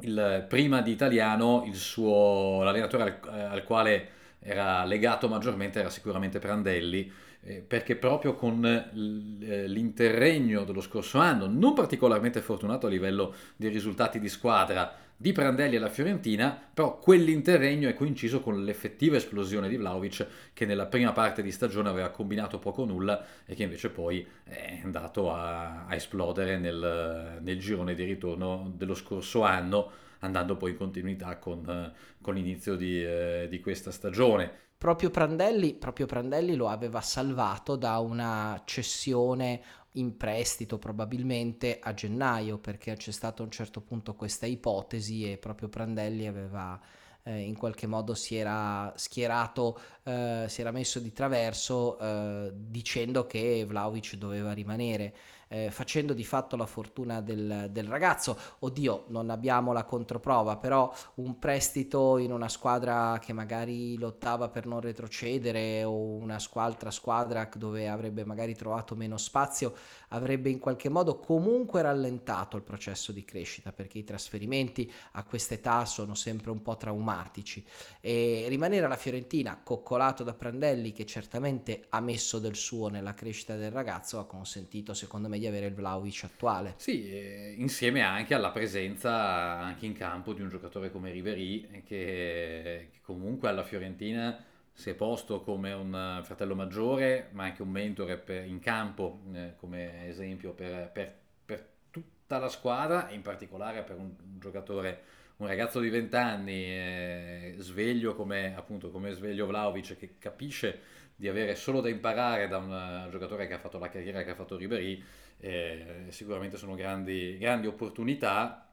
il, 0.00 0.46
prima 0.48 0.80
di 0.80 0.92
italiano 0.92 1.68
suo, 1.72 2.62
l'allenatore 2.62 3.02
al, 3.02 3.34
eh, 3.34 3.40
al, 3.40 3.64
quale 3.64 4.08
era 4.40 4.84
legato 4.84 5.28
maggiormente 5.28 5.80
era 5.80 5.90
sicuramente 5.90 6.38
Prandelli, 6.38 7.10
eh, 7.42 7.64
perché 7.66 7.96
proprio 7.96 8.34
con 8.34 8.64
eh, 8.64 9.66
l'interregno 9.66 10.64
dello 10.64 10.80
scorso 10.80 11.18
anno, 11.18 11.46
non 11.46 11.74
particolarmente 11.74 12.40
fortunato 12.40 12.86
a 12.86 12.90
livello 12.90 13.34
di 13.56 13.68
risultati 13.68 14.18
di 14.18 14.28
squadra, 14.28 14.92
di 15.20 15.32
Prandelli 15.32 15.74
alla 15.74 15.88
Fiorentina, 15.88 16.56
però 16.72 17.00
quell'interregno 17.00 17.88
è 17.88 17.94
coinciso 17.94 18.38
con 18.38 18.62
l'effettiva 18.62 19.16
esplosione 19.16 19.68
di 19.68 19.76
Vlaovic 19.76 20.26
che 20.52 20.64
nella 20.64 20.86
prima 20.86 21.10
parte 21.10 21.42
di 21.42 21.50
stagione 21.50 21.88
aveva 21.88 22.10
combinato 22.10 22.60
poco 22.60 22.82
o 22.82 22.84
nulla 22.84 23.26
e 23.44 23.56
che 23.56 23.64
invece 23.64 23.90
poi 23.90 24.24
è 24.44 24.78
andato 24.84 25.34
a, 25.34 25.86
a 25.86 25.94
esplodere 25.96 26.56
nel, 26.58 27.40
nel, 27.40 27.58
girone 27.58 27.96
di 27.96 28.04
ritorno 28.04 28.72
dello 28.76 28.94
scorso 28.94 29.42
anno, 29.42 29.90
andando 30.20 30.56
poi 30.56 30.70
in 30.70 30.76
continuità 30.76 31.36
con, 31.38 31.92
con 32.20 32.34
l'inizio 32.34 32.76
di, 32.76 33.04
eh, 33.04 33.48
di 33.50 33.58
questa 33.58 33.90
stagione. 33.90 34.67
Proprio 34.78 35.10
Prandelli, 35.10 35.74
proprio 35.74 36.06
Prandelli, 36.06 36.54
lo 36.54 36.68
aveva 36.68 37.00
salvato 37.00 37.74
da 37.74 37.98
una 37.98 38.62
cessione 38.64 39.60
in 39.92 40.16
prestito 40.16 40.78
probabilmente 40.78 41.80
a 41.82 41.92
gennaio 41.92 42.58
perché 42.58 42.94
c'è 42.94 43.10
stata 43.10 43.42
a 43.42 43.44
un 43.44 43.50
certo 43.50 43.80
punto 43.80 44.14
questa 44.14 44.46
ipotesi 44.46 45.28
e 45.28 45.36
proprio 45.36 45.68
Prandelli 45.68 46.28
aveva 46.28 46.80
eh, 47.24 47.40
in 47.40 47.56
qualche 47.56 47.88
modo 47.88 48.14
si 48.14 48.36
era 48.36 48.92
schierato, 48.96 49.80
eh, 50.04 50.44
si 50.48 50.60
era 50.60 50.70
messo 50.70 51.00
di 51.00 51.12
traverso 51.12 51.98
eh, 51.98 52.52
dicendo 52.54 53.26
che 53.26 53.64
Vlaovic 53.66 54.14
doveva 54.14 54.52
rimanere 54.52 55.12
eh, 55.48 55.70
facendo 55.70 56.12
di 56.12 56.24
fatto 56.24 56.56
la 56.56 56.66
fortuna 56.66 57.20
del, 57.20 57.68
del, 57.70 57.86
ragazzo. 57.86 58.38
Oddio, 58.60 59.06
non 59.08 59.30
abbiamo 59.30 59.72
la 59.72 59.84
controprova, 59.84 60.56
però 60.56 60.92
un 61.16 61.38
prestito 61.38 62.18
in 62.18 62.32
una 62.32 62.48
squadra 62.48 63.18
che 63.20 63.32
magari 63.32 63.98
lottava 63.98 64.48
per 64.48 64.66
non 64.66 64.80
retrocedere 64.80 65.84
o 65.84 65.92
una 65.92 66.38
altra 66.54 66.90
squadra 66.90 67.48
dove 67.54 67.88
avrebbe 67.88 68.24
magari 68.24 68.54
trovato 68.54 68.94
meno 68.94 69.16
spazio 69.16 69.74
avrebbe 70.08 70.50
in 70.50 70.58
qualche 70.58 70.88
modo 70.88 71.18
comunque 71.18 71.82
rallentato 71.82 72.56
il 72.56 72.62
processo 72.62 73.12
di 73.12 73.24
crescita 73.24 73.72
perché 73.72 73.98
i 73.98 74.04
trasferimenti 74.04 74.90
a 75.12 75.24
quest'età 75.24 75.84
sono 75.84 76.14
sempre 76.14 76.50
un 76.50 76.62
po' 76.62 76.76
traumatici 76.76 77.64
e 78.00 78.46
rimanere 78.48 78.86
alla 78.86 78.96
Fiorentina 78.96 79.60
coccolato 79.62 80.24
da 80.24 80.34
Prandelli 80.34 80.92
che 80.92 81.06
certamente 81.06 81.86
ha 81.90 82.00
messo 82.00 82.38
del 82.38 82.56
suo 82.56 82.88
nella 82.88 83.14
crescita 83.14 83.56
del 83.56 83.70
ragazzo 83.70 84.18
ha 84.18 84.26
consentito 84.26 84.94
secondo 84.94 85.28
me 85.28 85.37
di 85.38 85.46
avere 85.46 85.66
il 85.66 85.74
Vlaovic 85.74 86.24
attuale. 86.24 86.74
Sì, 86.76 87.54
insieme 87.56 88.02
anche 88.02 88.34
alla 88.34 88.50
presenza 88.50 89.58
anche 89.58 89.86
in 89.86 89.94
campo 89.94 90.32
di 90.32 90.42
un 90.42 90.48
giocatore 90.48 90.90
come 90.90 91.10
Riverí 91.10 91.82
che, 91.84 92.88
che 92.90 92.98
comunque 93.02 93.48
alla 93.48 93.64
Fiorentina 93.64 94.44
si 94.78 94.90
è 94.90 94.94
posto 94.94 95.40
come 95.40 95.72
un 95.72 96.20
fratello 96.22 96.54
maggiore, 96.54 97.30
ma 97.32 97.42
anche 97.42 97.62
un 97.62 97.70
mentore 97.70 98.16
per, 98.16 98.44
in 98.44 98.60
campo, 98.60 99.22
eh, 99.32 99.54
come 99.56 100.06
esempio 100.06 100.52
per, 100.52 100.90
per, 100.92 101.14
per, 101.44 101.66
tutta 101.90 102.38
la 102.38 102.48
squadra, 102.48 103.10
in 103.10 103.22
particolare 103.22 103.82
per 103.82 103.96
un 103.96 104.14
giocatore, 104.38 105.02
un 105.38 105.46
ragazzo 105.46 105.78
di 105.80 105.88
20 105.88 106.16
anni, 106.16 106.64
eh, 106.64 107.54
sveglio 107.58 108.14
come, 108.14 108.56
appunto, 108.56 108.90
come 108.90 109.12
sveglio 109.12 109.46
Vlaovic, 109.46 109.96
che 109.96 110.16
capisce 110.18 110.80
di 111.14 111.28
avere 111.28 111.54
solo 111.54 111.80
da 111.80 111.88
imparare 111.88 112.48
da 112.48 112.58
un 112.58 113.08
giocatore 113.10 113.46
che 113.46 113.54
ha 113.54 113.58
fatto 113.58 113.78
la 113.78 113.88
carriera 113.88 114.22
che 114.24 114.30
ha 114.30 114.34
fatto 114.34 114.56
Ribery, 114.56 115.02
eh, 115.38 116.06
sicuramente 116.08 116.56
sono 116.56 116.74
grandi, 116.74 117.38
grandi 117.38 117.68
opportunità, 117.68 118.68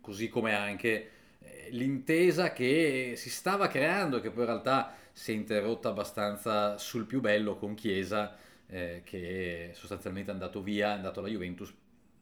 così 0.00 0.28
come 0.28 0.54
anche 0.54 1.10
eh, 1.38 1.68
l'intesa 1.70 2.52
che 2.52 3.14
si 3.16 3.30
stava 3.30 3.68
creando, 3.68 4.20
che 4.20 4.30
poi 4.30 4.42
in 4.42 4.48
realtà 4.48 4.94
si 5.12 5.32
è 5.32 5.34
interrotta 5.34 5.90
abbastanza 5.90 6.78
sul 6.78 7.06
più 7.06 7.20
bello 7.20 7.56
con 7.56 7.74
Chiesa, 7.74 8.36
eh, 8.66 9.02
che 9.04 9.70
sostanzialmente 9.74 10.30
è 10.30 10.34
andato 10.34 10.62
via, 10.62 10.88
è 10.88 10.92
andato 10.94 11.20
alla 11.20 11.28
Juventus 11.28 11.72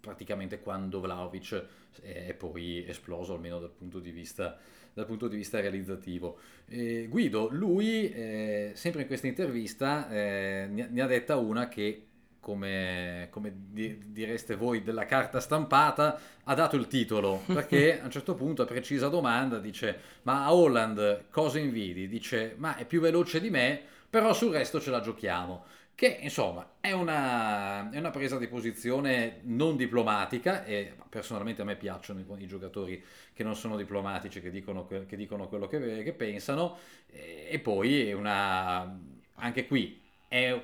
praticamente 0.01 0.61
quando 0.61 1.01
Vlaovic 1.01 1.65
è 2.01 2.35
poi 2.35 2.85
esploso, 2.87 3.35
almeno 3.35 3.61
dal 3.61 3.71
punto 3.71 3.99
di 3.99 4.11
vista, 4.11 4.59
dal 4.93 5.07
punto 5.07 5.29
di 5.29 5.37
vista 5.37 5.61
realizzativo. 5.61 6.39
Eh, 6.67 7.07
Guido, 7.09 7.49
lui, 7.51 8.11
eh, 8.11 8.73
sempre 8.75 9.03
in 9.03 9.07
questa 9.07 9.27
intervista, 9.27 10.11
eh, 10.11 10.67
ne 10.69 11.01
ha 11.01 11.07
detta 11.07 11.37
una 11.37 11.69
che 11.69 12.07
come, 12.41 13.29
come 13.31 13.53
direste 13.55 14.57
voi, 14.57 14.83
della 14.83 15.05
carta 15.05 15.41
stampata, 15.41 16.19
ha 16.45 16.55
dato 16.55 16.77
il 16.77 16.87
titolo, 16.87 17.43
perché 17.47 18.01
a 18.01 18.05
un 18.05 18.11
certo 18.11 18.35
punto, 18.35 18.63
a 18.63 18.65
precisa 18.65 19.09
domanda, 19.09 19.59
dice, 19.59 19.99
ma 20.23 20.45
a 20.45 20.55
Holland 20.55 21.27
cosa 21.31 21.59
invidi? 21.59 22.09
Dice, 22.09 22.55
ma 22.57 22.77
è 22.77 22.87
più 22.87 23.01
veloce 23.01 23.41
di 23.41 23.51
me, 23.51 23.81
però 24.09 24.33
sul 24.33 24.53
resto 24.53 24.81
ce 24.81 24.91
la 24.91 25.01
giochiamo. 25.01 25.65
Che 26.01 26.17
insomma 26.23 26.77
è 26.81 26.93
una, 26.93 27.91
è 27.91 27.99
una 27.99 28.09
presa 28.09 28.39
di 28.39 28.49
posizione 28.49 29.41
non 29.43 29.77
diplomatica 29.77 30.65
e 30.65 30.95
personalmente 31.11 31.61
a 31.61 31.67
me 31.67 31.77
piacciono 31.77 32.21
i, 32.21 32.43
i 32.43 32.47
giocatori 32.47 33.05
che 33.35 33.43
non 33.45 33.55
sono 33.55 33.77
diplomatici, 33.77 34.41
che 34.41 34.51
dicono, 34.51 34.87
che 34.87 35.15
dicono 35.15 35.47
quello 35.47 35.67
che, 35.67 36.03
che 36.03 36.15
pensano 36.15 36.79
e, 37.07 37.49
e 37.51 37.59
poi 37.59 38.15
una, 38.15 38.99
anche 39.35 39.67
qui 39.67 40.01
è 40.27 40.59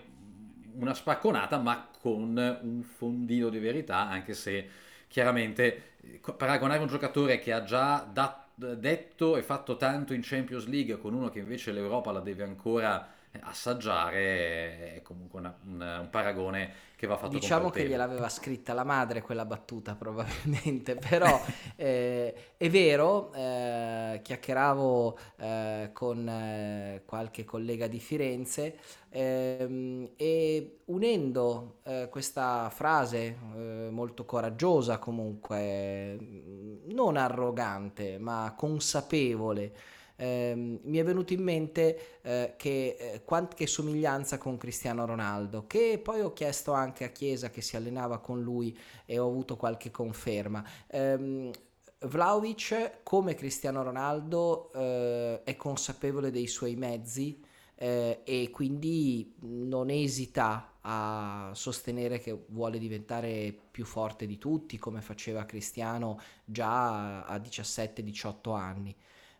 una 0.77 0.94
spacconata 0.94 1.59
ma 1.59 1.87
con 2.01 2.59
un 2.62 2.83
fondino 2.83 3.51
di 3.51 3.59
verità, 3.59 4.09
anche 4.09 4.33
se 4.33 4.66
chiaramente 5.07 5.96
paragonare 6.35 6.81
un 6.81 6.88
giocatore 6.88 7.40
che 7.40 7.53
ha 7.53 7.62
già 7.62 8.09
dat- 8.11 8.44
detto 8.55 9.37
e 9.37 9.42
fatto 9.42 9.77
tanto 9.77 10.14
in 10.14 10.22
Champions 10.22 10.66
League 10.66 10.96
con 10.96 11.12
uno 11.12 11.29
che 11.29 11.40
invece 11.40 11.72
l'Europa 11.72 12.11
la 12.11 12.20
deve 12.20 12.42
ancora 12.42 13.12
assaggiare 13.42 14.94
è 14.96 15.03
comunque 15.03 15.40
una, 15.40 15.59
una, 15.66 16.01
un 16.01 16.11
paragone 16.11 16.85
che 16.96 17.07
va 17.07 17.16
fatto 17.18 17.35
diciamo 17.35 17.68
che 17.68 17.87
gliel'aveva 17.87 18.29
scritta 18.31 18.72
la 18.72 18.83
madre 18.83 19.20
quella 19.20 19.44
battuta 19.44 19.94
probabilmente 19.94 20.94
però 21.09 21.40
eh, 21.77 22.55
è 22.57 22.70
vero 22.70 23.33
eh, 23.35 24.20
chiacchieravo 24.22 25.18
eh, 25.37 25.90
con 25.92 26.29
eh, 26.29 27.03
qualche 27.05 27.44
collega 27.44 27.87
di 27.87 28.01
Firenze 28.01 28.79
ehm, 29.11 30.11
e 30.16 30.79
unendo 30.87 31.81
eh, 31.85 32.09
questa 32.11 32.70
frase 32.70 33.37
eh, 33.55 33.88
molto 33.90 34.25
coraggiosa 34.25 34.99
comunque 34.99 36.18
non 36.87 37.16
arrogante 37.18 38.18
ma 38.18 38.55
consapevole 38.57 39.94
eh, 40.16 40.81
mi 40.83 40.98
è 40.98 41.05
venuto 41.05 41.33
in 41.33 41.42
mente 41.42 42.20
eh, 42.22 42.55
che 42.57 42.96
eh, 42.98 43.22
qualche 43.24 43.66
somiglianza 43.66 44.38
con 44.38 44.57
Cristiano 44.57 45.05
Ronaldo, 45.05 45.66
che 45.66 46.00
poi 46.02 46.20
ho 46.20 46.33
chiesto 46.33 46.72
anche 46.72 47.05
a 47.05 47.09
Chiesa 47.09 47.50
che 47.50 47.61
si 47.61 47.76
allenava 47.76 48.18
con 48.18 48.42
lui 48.42 48.76
e 49.05 49.18
ho 49.18 49.29
avuto 49.29 49.57
qualche 49.57 49.90
conferma. 49.90 50.64
Eh, 50.87 51.50
Vlaovic, 52.00 53.02
come 53.02 53.35
Cristiano 53.35 53.83
Ronaldo, 53.83 54.72
eh, 54.72 55.42
è 55.44 55.57
consapevole 55.57 56.31
dei 56.31 56.46
suoi 56.46 56.76
mezzi 56.76 57.42
eh, 57.74 58.20
e 58.24 58.50
quindi 58.50 59.35
non 59.40 59.90
esita 59.90 60.72
a 60.83 61.50
sostenere 61.55 62.18
che 62.18 62.44
vuole 62.48 62.79
diventare 62.79 63.55
più 63.70 63.85
forte 63.85 64.26
di 64.26 64.38
tutti, 64.38 64.79
come 64.79 65.00
faceva 65.00 65.44
Cristiano 65.44 66.20
già 66.44 67.24
a 67.24 67.37
17-18 67.37 68.55
anni 68.55 68.96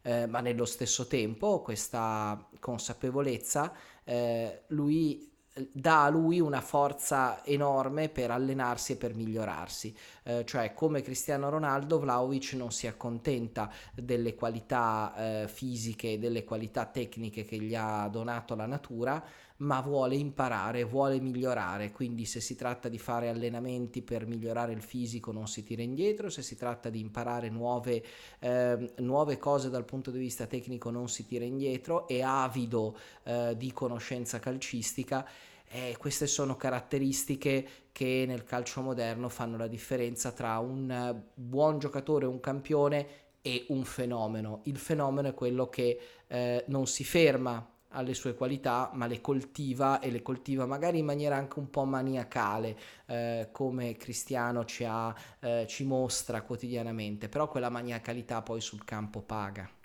eh, 0.07 0.27
ma 0.27 0.41
nello 0.41 0.65
stesso 0.65 1.09
tempo 1.09 1.63
questa 1.63 2.49
consapevolezza 2.61 3.73
eh, 4.05 4.63
lui 4.69 5.36
dà 5.73 6.05
a 6.05 6.09
lui 6.09 6.39
una 6.41 6.61
forza 6.61 7.45
enorme 7.45 8.09
per 8.09 8.31
allenarsi 8.31 8.93
e 8.93 8.97
per 8.97 9.15
migliorarsi, 9.15 9.97
eh, 10.25 10.45
cioè 10.45 10.75
come 10.75 11.01
Cristiano 11.01 11.49
Ronaldo 11.49 11.99
Vlaovic 11.99 12.53
non 12.55 12.73
si 12.73 12.87
accontenta 12.87 13.71
delle 13.95 14.35
qualità 14.35 15.15
eh, 15.17 15.49
fisiche, 15.49 16.19
delle 16.19 16.45
qualità 16.45 16.85
tecniche 16.87 17.45
che 17.45 17.59
gli 17.59 17.75
ha 17.75 18.07
donato 18.09 18.55
la 18.55 18.67
natura, 18.67 19.25
ma 19.59 19.81
vuole 19.81 20.17
imparare, 20.17 20.85
vuole 20.85 21.19
migliorare, 21.19 21.91
quindi 21.91 22.27
se 22.27 22.41
si 22.41 22.57
tratta 22.57 22.89
di 22.89 22.99
fare 22.99 23.29
allenamenti 23.29 24.03
per 24.03 24.27
migliorare 24.27 24.73
il 24.73 24.83
fisico 24.83 25.33
non 25.33 25.49
si 25.49 25.63
tira 25.63 25.83
indietro, 25.83 26.29
se 26.29 26.43
si 26.43 26.57
tratta 26.57 26.91
di 26.91 27.01
imparare 27.01 27.49
nuove, 27.49 28.05
eh, 28.41 28.93
nuove 28.99 29.39
cose 29.39 29.71
dal 29.71 29.85
punto 29.85 30.11
di 30.11 30.19
vista 30.19 30.47
tecnico 30.47 30.91
non 30.91 31.09
si 31.09 31.27
tira 31.27 31.45
indietro, 31.45 32.07
è 32.07 32.21
avido 32.21 32.99
eh, 33.23 33.55
di 33.57 33.73
conoscenza 33.73 34.39
calcistica. 34.39 35.27
Eh, 35.69 35.97
queste 35.99 36.27
sono 36.27 36.57
caratteristiche 36.57 37.69
che 37.93 38.25
nel 38.27 38.45
calcio 38.45 38.83
moderno 38.83 39.29
fanno 39.29 39.57
la 39.57 39.67
differenza 39.67 40.33
tra 40.33 40.59
un 40.59 41.23
buon 41.35 41.79
giocatore, 41.79 42.27
un 42.27 42.41
campione 42.41 43.07
e 43.43 43.67
un 43.69 43.85
fenomeno. 43.85 44.61
Il 44.65 44.79
fenomeno 44.79 45.29
è 45.29 45.35
quello 45.35 45.69
che 45.69 45.99
eh, 46.27 46.65
non 46.69 46.87
si 46.87 47.05
ferma 47.05 47.75
alle 47.91 48.15
sue 48.15 48.35
qualità, 48.35 48.91
ma 48.93 49.07
le 49.07 49.21
coltiva 49.21 50.01
e 50.01 50.11
le 50.11 50.23
coltiva 50.23 50.67
magari 50.67 50.99
in 50.99 51.05
maniera 51.05 51.37
anche 51.37 51.59
un 51.59 51.71
po' 51.71 51.85
maniacale, 51.85 52.77
eh, 53.07 53.49
come 53.53 53.97
Cristiano 53.97 54.65
ci, 54.65 54.85
ha, 54.85 55.15
eh, 55.41 55.65
ci 55.69 55.85
mostra 55.85 56.43
quotidianamente, 56.43 57.29
però 57.29 57.49
quella 57.49 57.71
maniacalità 57.71 58.43
poi 58.43 58.61
sul 58.61 58.85
campo 58.85 59.23
paga. 59.23 59.76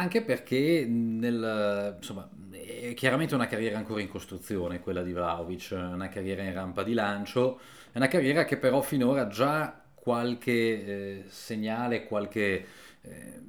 Anche 0.00 0.22
perché 0.22 0.86
nel, 0.88 1.94
insomma, 1.98 2.26
è 2.50 2.94
chiaramente 2.94 3.34
una 3.34 3.46
carriera 3.46 3.76
ancora 3.76 4.00
in 4.00 4.08
costruzione 4.08 4.80
quella 4.80 5.02
di 5.02 5.12
Vlaovic, 5.12 5.72
una 5.72 6.08
carriera 6.08 6.42
in 6.42 6.54
rampa 6.54 6.82
di 6.82 6.94
lancio, 6.94 7.60
è 7.92 7.98
una 7.98 8.08
carriera 8.08 8.46
che 8.46 8.56
però 8.56 8.80
finora 8.80 9.26
già 9.26 9.78
qualche 9.92 10.52
eh, 10.52 11.24
segnale, 11.28 12.06
qualche 12.06 12.66
eh, 13.02 13.40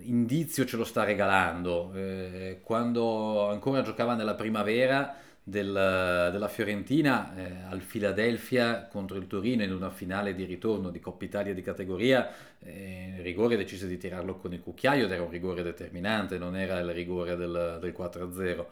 indizio 0.00 0.64
ce 0.64 0.76
lo 0.76 0.82
sta 0.84 1.04
regalando. 1.04 1.92
Eh, 1.94 2.58
quando 2.60 3.48
ancora 3.48 3.82
giocava 3.82 4.16
nella 4.16 4.34
primavera 4.34 5.14
del, 5.46 6.30
della 6.32 6.48
Fiorentina 6.48 7.36
eh, 7.36 7.52
al 7.68 7.80
Philadelphia 7.80 8.86
contro 8.86 9.18
il 9.18 9.26
Torino 9.26 9.62
in 9.62 9.72
una 9.72 9.90
finale 9.90 10.34
di 10.34 10.44
ritorno 10.44 10.88
di 10.88 11.00
Coppa 11.00 11.24
Italia 11.24 11.52
di 11.52 11.60
categoria, 11.60 12.32
eh, 12.60 13.16
il 13.18 13.22
rigore 13.22 13.58
decise 13.58 13.86
di 13.86 13.98
tirarlo 13.98 14.36
con 14.36 14.54
il 14.54 14.60
cucchiaio 14.60 15.04
ed 15.04 15.12
era 15.12 15.22
un 15.22 15.30
rigore 15.30 15.62
determinante, 15.62 16.38
non 16.38 16.56
era 16.56 16.78
il 16.78 16.90
rigore 16.92 17.36
del, 17.36 17.78
del 17.78 17.94
4-0 17.96 18.66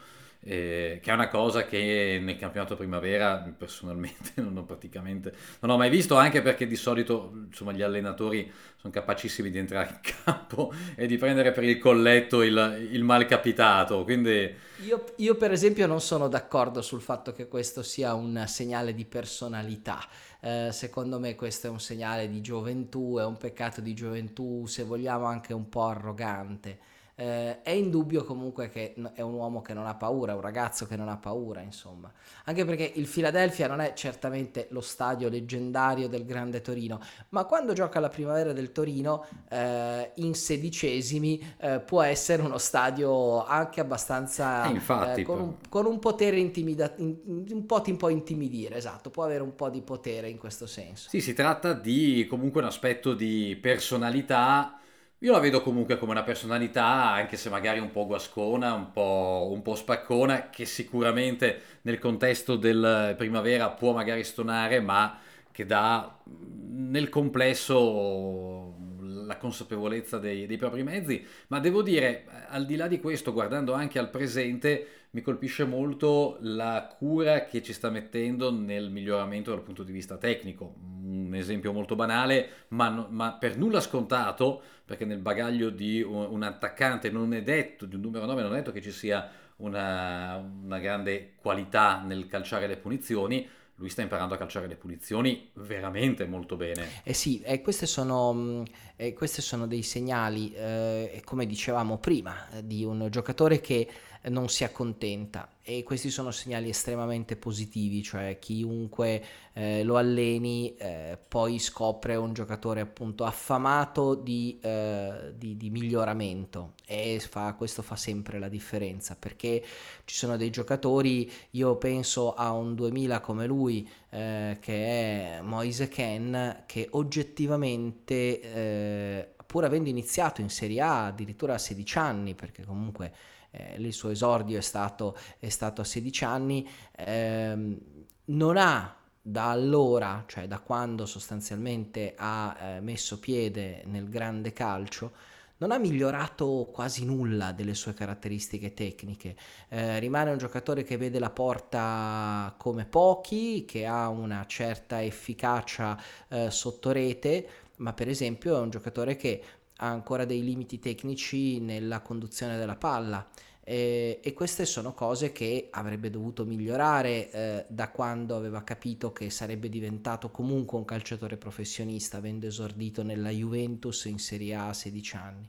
eh, 0.44 0.98
che 1.00 1.11
è 1.11 1.14
una 1.14 1.28
cosa 1.28 1.64
che 1.64 2.18
nel 2.20 2.37
campionato 2.37 2.74
primavera 2.74 3.48
personalmente 3.56 4.32
non 4.42 4.56
ho 4.56 4.64
praticamente 4.64 5.32
non 5.61 5.70
ho 5.70 5.76
mai 5.76 5.88
visto 5.88 6.16
anche 6.16 6.42
perché 6.42 6.66
di 6.66 6.74
solito 6.74 7.32
insomma 7.46 7.70
gli 7.70 7.82
allenatori 7.82 8.50
sono 8.76 8.92
capacissimi 8.92 9.50
di 9.50 9.58
entrare 9.58 9.90
in 9.90 10.12
campo 10.24 10.72
e 10.96 11.06
di 11.06 11.16
prendere 11.16 11.52
per 11.52 11.62
il 11.62 11.78
colletto 11.78 12.42
il, 12.42 12.88
il 12.90 13.26
capitato 13.28 14.02
quindi 14.02 14.52
io, 14.85 15.04
io 15.16 15.37
per 15.37 15.52
esempio 15.52 15.87
non 15.87 16.00
sono 16.00 16.26
d'accordo 16.26 16.62
sul 16.83 17.01
fatto 17.01 17.33
che 17.33 17.48
questo 17.48 17.83
sia 17.83 18.14
un 18.14 18.44
segnale 18.46 18.94
di 18.94 19.05
personalità. 19.05 19.98
Eh, 20.40 20.70
secondo 20.72 21.18
me 21.18 21.35
questo 21.35 21.66
è 21.66 21.70
un 21.70 21.81
segnale 21.81 22.29
di 22.29 22.40
gioventù 22.40 23.16
è 23.18 23.25
un 23.25 23.37
peccato 23.37 23.81
di 23.81 23.94
gioventù 23.94 24.66
se 24.66 24.83
vogliamo 24.83 25.25
anche 25.25 25.53
un 25.53 25.68
po' 25.68 25.85
arrogante 25.85 26.79
eh, 27.22 27.62
è 27.62 27.70
indubbio 27.70 28.24
comunque 28.24 28.68
che 28.68 28.94
è 29.14 29.20
un 29.20 29.35
uomo 29.35 29.62
che 29.62 29.74
non 29.74 29.87
ha 29.87 29.94
paura, 29.94 30.35
un 30.35 30.40
ragazzo 30.40 30.87
che 30.87 30.96
non 30.96 31.08
ha 31.08 31.16
paura, 31.16 31.61
insomma. 31.61 32.11
Anche 32.46 32.64
perché 32.64 32.90
il 32.96 33.06
Philadelphia 33.06 33.68
non 33.68 33.80
è 33.80 33.92
certamente 33.94 34.66
lo 34.70 34.80
stadio 34.80 35.28
leggendario 35.28 36.08
del 36.08 36.24
Grande 36.24 36.61
Torino, 36.61 37.00
ma 37.28 37.44
quando 37.44 37.74
gioca 37.74 38.00
la 38.00 38.08
primavera 38.08 38.52
del 38.52 38.72
Torino 38.72 39.24
eh, 39.48 40.11
in 40.16 40.35
sedicesimi 40.35 41.54
eh, 41.58 41.78
può 41.78 42.02
essere 42.02 42.42
uno 42.42 42.58
stadio 42.58 43.44
anche 43.44 43.80
abbastanza 43.80 44.64
eh, 44.64 44.70
infatti, 44.70 45.22
con, 45.22 45.40
un, 45.40 45.54
con, 45.68 45.87
un, 45.87 46.00
potere 46.00 46.38
intimidato, 46.38 47.00
un 47.00 47.64
po' 47.66 47.80
ti 47.82 47.94
può 47.94 48.08
intimidire, 48.08 48.74
esatto, 48.74 49.11
può 49.11 49.22
avere 49.22 49.44
un 49.44 49.54
po' 49.54 49.68
di 49.68 49.80
potere 49.80 50.28
in 50.28 50.38
questo 50.38 50.66
senso. 50.66 51.08
Sì, 51.08 51.20
si 51.20 51.35
tratta 51.35 51.72
di 51.72 52.26
comunque 52.28 52.61
un 52.61 52.66
aspetto 52.66 53.14
di 53.14 53.56
personalità 53.61 54.78
io 55.22 55.30
la 55.30 55.38
vedo 55.38 55.62
comunque 55.62 55.98
come 55.98 56.11
una 56.11 56.24
personalità, 56.24 57.12
anche 57.12 57.37
se 57.37 57.48
magari 57.48 57.78
un 57.78 57.92
po' 57.92 58.06
guascona, 58.06 58.74
un 58.74 58.90
po', 58.90 59.50
un 59.52 59.62
po', 59.62 59.76
spaccona, 59.76 60.50
che 60.50 60.64
sicuramente 60.64 61.61
nel 61.82 62.00
contesto 62.00 62.56
del 62.56 63.14
primavera 63.16 63.70
può 63.70 63.92
magari 63.92 64.24
stonare, 64.24 64.80
ma 64.80 65.20
che 65.52 65.64
dà 65.64 66.18
nel 66.24 67.08
complesso 67.08 68.74
la 69.00 69.37
consapevolezza 69.37 70.18
dei, 70.18 70.46
dei 70.46 70.56
propri 70.56 70.82
mezzi. 70.82 71.24
Ma 71.48 71.61
devo 71.61 71.82
dire, 71.82 72.24
al 72.48 72.66
di 72.66 72.74
là 72.74 72.88
di 72.88 72.98
questo, 72.98 73.32
guardando 73.32 73.74
anche 73.74 74.00
al 74.00 74.11
presente, 74.11 74.87
mi 75.11 75.20
colpisce 75.20 75.64
molto 75.64 76.38
la 76.40 76.92
cura 76.98 77.44
che 77.44 77.62
ci 77.62 77.72
sta 77.72 77.90
mettendo 77.90 78.50
nel 78.50 78.90
miglioramento 78.90 79.50
dal 79.50 79.62
punto 79.62 79.85
di 79.85 79.92
vista 79.92 80.16
tecnico. 80.16 80.74
Un 81.12 81.35
esempio 81.35 81.72
molto 81.72 81.94
banale, 81.94 82.66
ma, 82.68 83.07
ma 83.09 83.33
per 83.35 83.57
nulla 83.57 83.81
scontato, 83.81 84.62
perché 84.85 85.05
nel 85.05 85.18
bagaglio 85.18 85.70
di 85.70 86.03
un, 86.03 86.27
un, 86.31 86.42
attaccante 86.42 87.11
non 87.11 87.35
è 87.35 87.42
detto, 87.42 87.87
di 87.87 87.94
un 87.94 88.01
numero 88.01 88.25
9 88.25 88.42
non 88.42 88.53
è 88.53 88.57
detto 88.57 88.72
che 88.72 88.81
ci 88.81 88.90
sia 88.90 89.31
una, 89.57 90.37
una 90.37 90.79
grande 90.79 91.35
qualità 91.37 92.01
nel 92.01 92.27
calciare 92.27 92.66
le 92.66 92.77
punizioni, 92.77 93.46
lui 93.77 93.88
sta 93.88 94.03
imparando 94.03 94.35
a 94.35 94.38
calciare 94.38 94.66
le 94.68 94.77
punizioni 94.77 95.51
veramente 95.55 96.25
molto 96.27 96.57
bene. 96.57 96.87
Eh 97.03 97.14
sì, 97.14 97.40
e 97.40 97.62
queste 97.62 97.87
sono, 97.87 98.33
mm, 98.33 98.62
eh, 98.96 99.12
questi 99.12 99.42
sono 99.42 99.66
dei 99.66 99.83
segnali, 99.83 100.53
eh, 100.55 101.20
come 101.25 101.46
dicevamo 101.46 101.98
prima, 101.98 102.48
eh, 102.51 102.66
di 102.66 102.85
un 102.85 103.09
giocatore 103.11 103.61
che 103.61 103.88
non 104.30 104.48
si 104.48 104.64
accontenta. 104.64 105.48
E 105.64 105.85
questi 105.85 106.11
sono 106.11 106.32
segnali 106.32 106.68
estremamente 106.68 107.37
positivi, 107.37 108.02
cioè 108.02 108.38
chiunque 108.40 109.24
eh, 109.52 109.85
lo 109.85 109.96
alleni 109.96 110.74
eh, 110.76 111.18
poi 111.28 111.61
scopre 111.61 112.16
un 112.16 112.32
giocatore 112.32 112.80
appunto 112.80 113.24
affamato 113.24 114.14
di, 114.14 114.58
eh, 114.61 115.32
di, 115.37 115.56
di 115.56 115.70
miglioramento. 115.70 116.74
E 116.85 117.20
fa, 117.20 117.54
questo 117.54 117.82
fa 117.82 117.94
sempre 117.96 118.38
la 118.38 118.48
differenza 118.48 119.16
perché 119.16 119.64
ci 120.04 120.16
sono 120.16 120.37
dei 120.37 120.50
giocatori, 120.50 121.30
io 121.50 121.76
penso 121.76 122.35
a 122.35 122.52
un 122.52 122.74
2000 122.74 123.20
come 123.20 123.46
lui 123.46 123.88
eh, 124.11 124.58
che 124.61 125.38
è 125.38 125.40
Moise 125.42 125.88
Ken 125.88 126.64
che 126.66 126.88
oggettivamente 126.90 128.40
eh, 128.40 129.28
pur 129.46 129.64
avendo 129.64 129.88
iniziato 129.88 130.40
in 130.40 130.48
Serie 130.48 130.80
A 130.80 131.06
addirittura 131.06 131.54
a 131.54 131.58
16 131.58 131.98
anni 131.98 132.35
perché 132.35 132.64
comunque 132.64 133.12
eh, 133.53 133.77
il 133.79 133.93
suo 133.93 134.11
esordio 134.11 134.59
è 134.59 134.62
stato, 134.62 135.17
è 135.38 135.49
stato 135.49 135.81
a 135.81 135.85
16 135.85 136.25
anni, 136.25 136.69
ehm, 136.97 137.79
non 138.27 138.57
ha 138.57 138.97
da 139.21 139.51
allora, 139.51 140.25
cioè 140.27 140.49
da 140.49 140.59
quando 140.59 141.07
sostanzialmente 141.07 142.15
ha 142.17 142.57
eh, 142.61 142.81
messo 142.81 143.21
piede 143.21 143.83
nel 143.87 144.09
grande 144.09 144.53
calcio, 144.53 145.12
non 145.59 145.71
ha 145.71 145.79
migliorato 145.79 146.69
quasi 146.73 147.05
nulla 147.05 147.53
delle 147.53 147.75
sue 147.75 147.95
caratteristiche 147.95 148.75
tecniche. 148.75 149.37
Eh, 149.69 150.01
rimane 150.01 150.33
un 150.33 150.38
giocatore 150.38 150.83
che 150.83 150.97
vede 150.97 151.21
la 151.21 151.31
porta 151.31 152.53
come 152.59 152.85
pochi, 152.85 153.65
che 153.65 153.87
ha 153.87 154.09
una 154.09 154.45
certa 154.47 155.01
efficacia 155.05 155.97
eh, 156.29 156.51
sotto 156.51 156.91
rete, 156.91 157.47
ma 157.77 157.93
per 157.93 158.09
esempio 158.09 158.57
è 158.57 158.61
un 158.61 158.71
giocatore 158.71 159.15
che 159.15 159.43
ha 159.83 159.88
ancora 159.88 160.25
dei 160.25 160.42
limiti 160.45 160.79
tecnici 160.79 161.61
nella 161.61 162.01
conduzione 162.01 162.57
della 162.57 162.77
palla. 162.77 163.29
Eh, 163.64 164.21
e 164.23 164.33
queste 164.33 164.64
sono 164.64 164.92
cose 164.92 165.31
che 165.31 165.68
avrebbe 165.71 166.11
dovuto 166.11 166.45
migliorare 166.45 167.31
eh, 167.31 167.66
da 167.68 167.90
quando 167.90 168.37
aveva 168.37 168.62
capito 168.64 169.12
che 169.12 169.31
sarebbe 169.31 169.68
diventato 169.68 170.31
comunque 170.31 170.79
un 170.79 170.85
calciatore 170.85 171.37
professionista, 171.37 172.16
avendo 172.16 172.47
esordito 172.47 173.03
nella 173.03 173.31
Juventus 173.31 174.05
in 174.07 174.18
Serie 174.18 174.55
A 174.55 174.68
a 174.68 174.73
16 174.73 175.16
anni. 175.16 175.49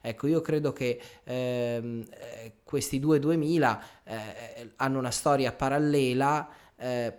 Ecco, 0.00 0.26
io 0.28 0.40
credo 0.40 0.72
che 0.72 1.00
ehm, 1.24 2.04
eh, 2.10 2.52
questi 2.62 3.00
due 3.00 3.18
2000 3.18 3.82
eh, 4.04 4.72
hanno 4.76 4.98
una 4.98 5.10
storia 5.10 5.52
parallela. 5.52 6.48
Eh, 6.76 7.12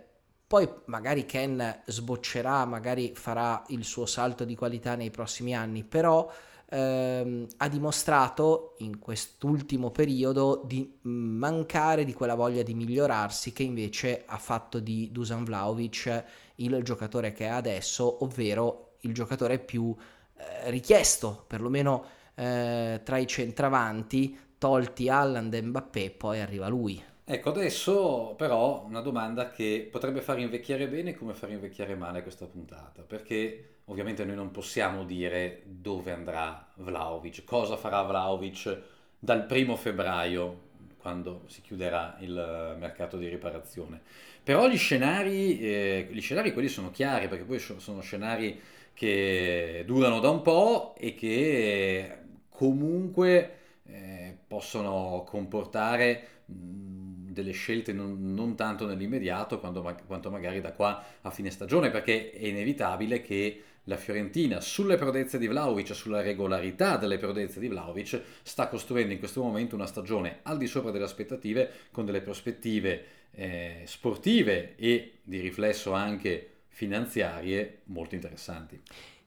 poi 0.46 0.68
magari 0.86 1.26
Ken 1.26 1.82
sboccerà, 1.86 2.64
magari 2.64 3.12
farà 3.14 3.62
il 3.68 3.84
suo 3.84 4.04
salto 4.04 4.44
di 4.44 4.56
qualità 4.56 4.94
nei 4.94 5.10
prossimi 5.10 5.54
anni, 5.54 5.84
però 5.84 6.28
ehm, 6.70 7.46
ha 7.58 7.68
dimostrato 7.68 8.74
in 8.78 8.98
quest'ultimo 8.98 9.90
periodo 9.90 10.62
di 10.64 10.98
mancare 11.02 12.04
di 12.04 12.14
quella 12.14 12.34
voglia 12.34 12.62
di 12.62 12.74
migliorarsi 12.74 13.52
che 13.52 13.64
invece 13.64 14.22
ha 14.26 14.38
fatto 14.38 14.78
di 14.78 15.10
Dusan 15.12 15.44
Vlaovic 15.44 16.24
il 16.56 16.82
giocatore 16.82 17.32
che 17.32 17.46
è 17.46 17.48
adesso, 17.48 18.22
ovvero 18.24 18.96
il 19.00 19.12
giocatore 19.12 19.58
più 19.58 19.94
eh, 20.36 20.70
richiesto, 20.70 21.44
perlomeno 21.46 22.04
eh, 22.34 23.00
tra 23.04 23.18
i 23.18 23.26
centravanti, 23.26 24.38
tolti 24.58 25.08
Alland 25.08 25.52
e 25.54 25.62
Mbappé, 25.62 26.10
poi 26.10 26.40
arriva 26.40 26.68
lui. 26.68 27.02
Ecco, 27.24 27.50
adesso 27.50 28.34
però 28.36 28.84
una 28.86 29.00
domanda 29.00 29.50
che 29.50 29.88
potrebbe 29.90 30.20
far 30.20 30.40
invecchiare 30.40 30.88
bene 30.88 31.14
come 31.14 31.32
far 31.32 31.50
invecchiare 31.50 31.94
male 31.94 32.22
questa 32.22 32.46
puntata, 32.46 33.02
perché 33.02 33.69
ovviamente 33.90 34.24
noi 34.24 34.36
non 34.36 34.52
possiamo 34.52 35.04
dire 35.04 35.62
dove 35.64 36.12
andrà 36.12 36.66
Vlaovic, 36.76 37.44
cosa 37.44 37.76
farà 37.76 38.02
Vlaovic 38.02 38.78
dal 39.18 39.44
primo 39.46 39.76
febbraio, 39.76 40.68
quando 40.96 41.42
si 41.46 41.60
chiuderà 41.60 42.16
il 42.20 42.76
mercato 42.78 43.16
di 43.16 43.28
riparazione. 43.28 44.00
Però 44.42 44.68
gli 44.68 44.76
scenari, 44.76 45.58
eh, 45.58 46.08
gli 46.10 46.20
scenari 46.20 46.52
quelli 46.52 46.68
sono 46.68 46.90
chiari, 46.90 47.28
perché 47.28 47.44
poi 47.44 47.58
sono 47.58 48.00
scenari 48.00 48.58
che 48.94 49.82
durano 49.86 50.20
da 50.20 50.30
un 50.30 50.42
po' 50.42 50.94
e 50.96 51.14
che 51.14 52.18
comunque 52.48 53.56
eh, 53.86 54.36
possono 54.46 55.24
comportare 55.26 56.28
delle 56.44 57.52
scelte 57.52 57.92
non, 57.92 58.34
non 58.34 58.54
tanto 58.54 58.86
nell'immediato 58.86 59.58
quanto, 59.58 59.82
quanto, 60.06 60.30
magari 60.30 60.60
da 60.60 60.72
qua 60.72 61.02
a 61.22 61.30
fine 61.30 61.50
stagione, 61.50 61.90
perché 61.90 62.30
è 62.30 62.46
inevitabile 62.46 63.20
che 63.20 63.62
la 63.84 63.96
Fiorentina 63.96 64.60
sulle 64.60 64.96
prodezze 64.96 65.38
di 65.38 65.46
Vlaovic, 65.46 65.94
sulla 65.94 66.20
regolarità 66.20 66.96
delle 66.96 67.18
prodezze 67.18 67.60
di 67.60 67.68
Vlaovic, 67.68 68.20
sta 68.42 68.68
costruendo 68.68 69.12
in 69.12 69.18
questo 69.18 69.42
momento 69.42 69.74
una 69.74 69.86
stagione 69.86 70.40
al 70.42 70.58
di 70.58 70.66
sopra 70.66 70.90
delle 70.90 71.04
aspettative, 71.04 71.70
con 71.90 72.04
delle 72.04 72.20
prospettive 72.20 73.04
eh, 73.32 73.82
sportive 73.86 74.76
e 74.76 75.18
di 75.22 75.40
riflesso 75.40 75.92
anche 75.92 76.48
finanziarie 76.68 77.80
molto 77.84 78.14
interessanti. 78.14 78.80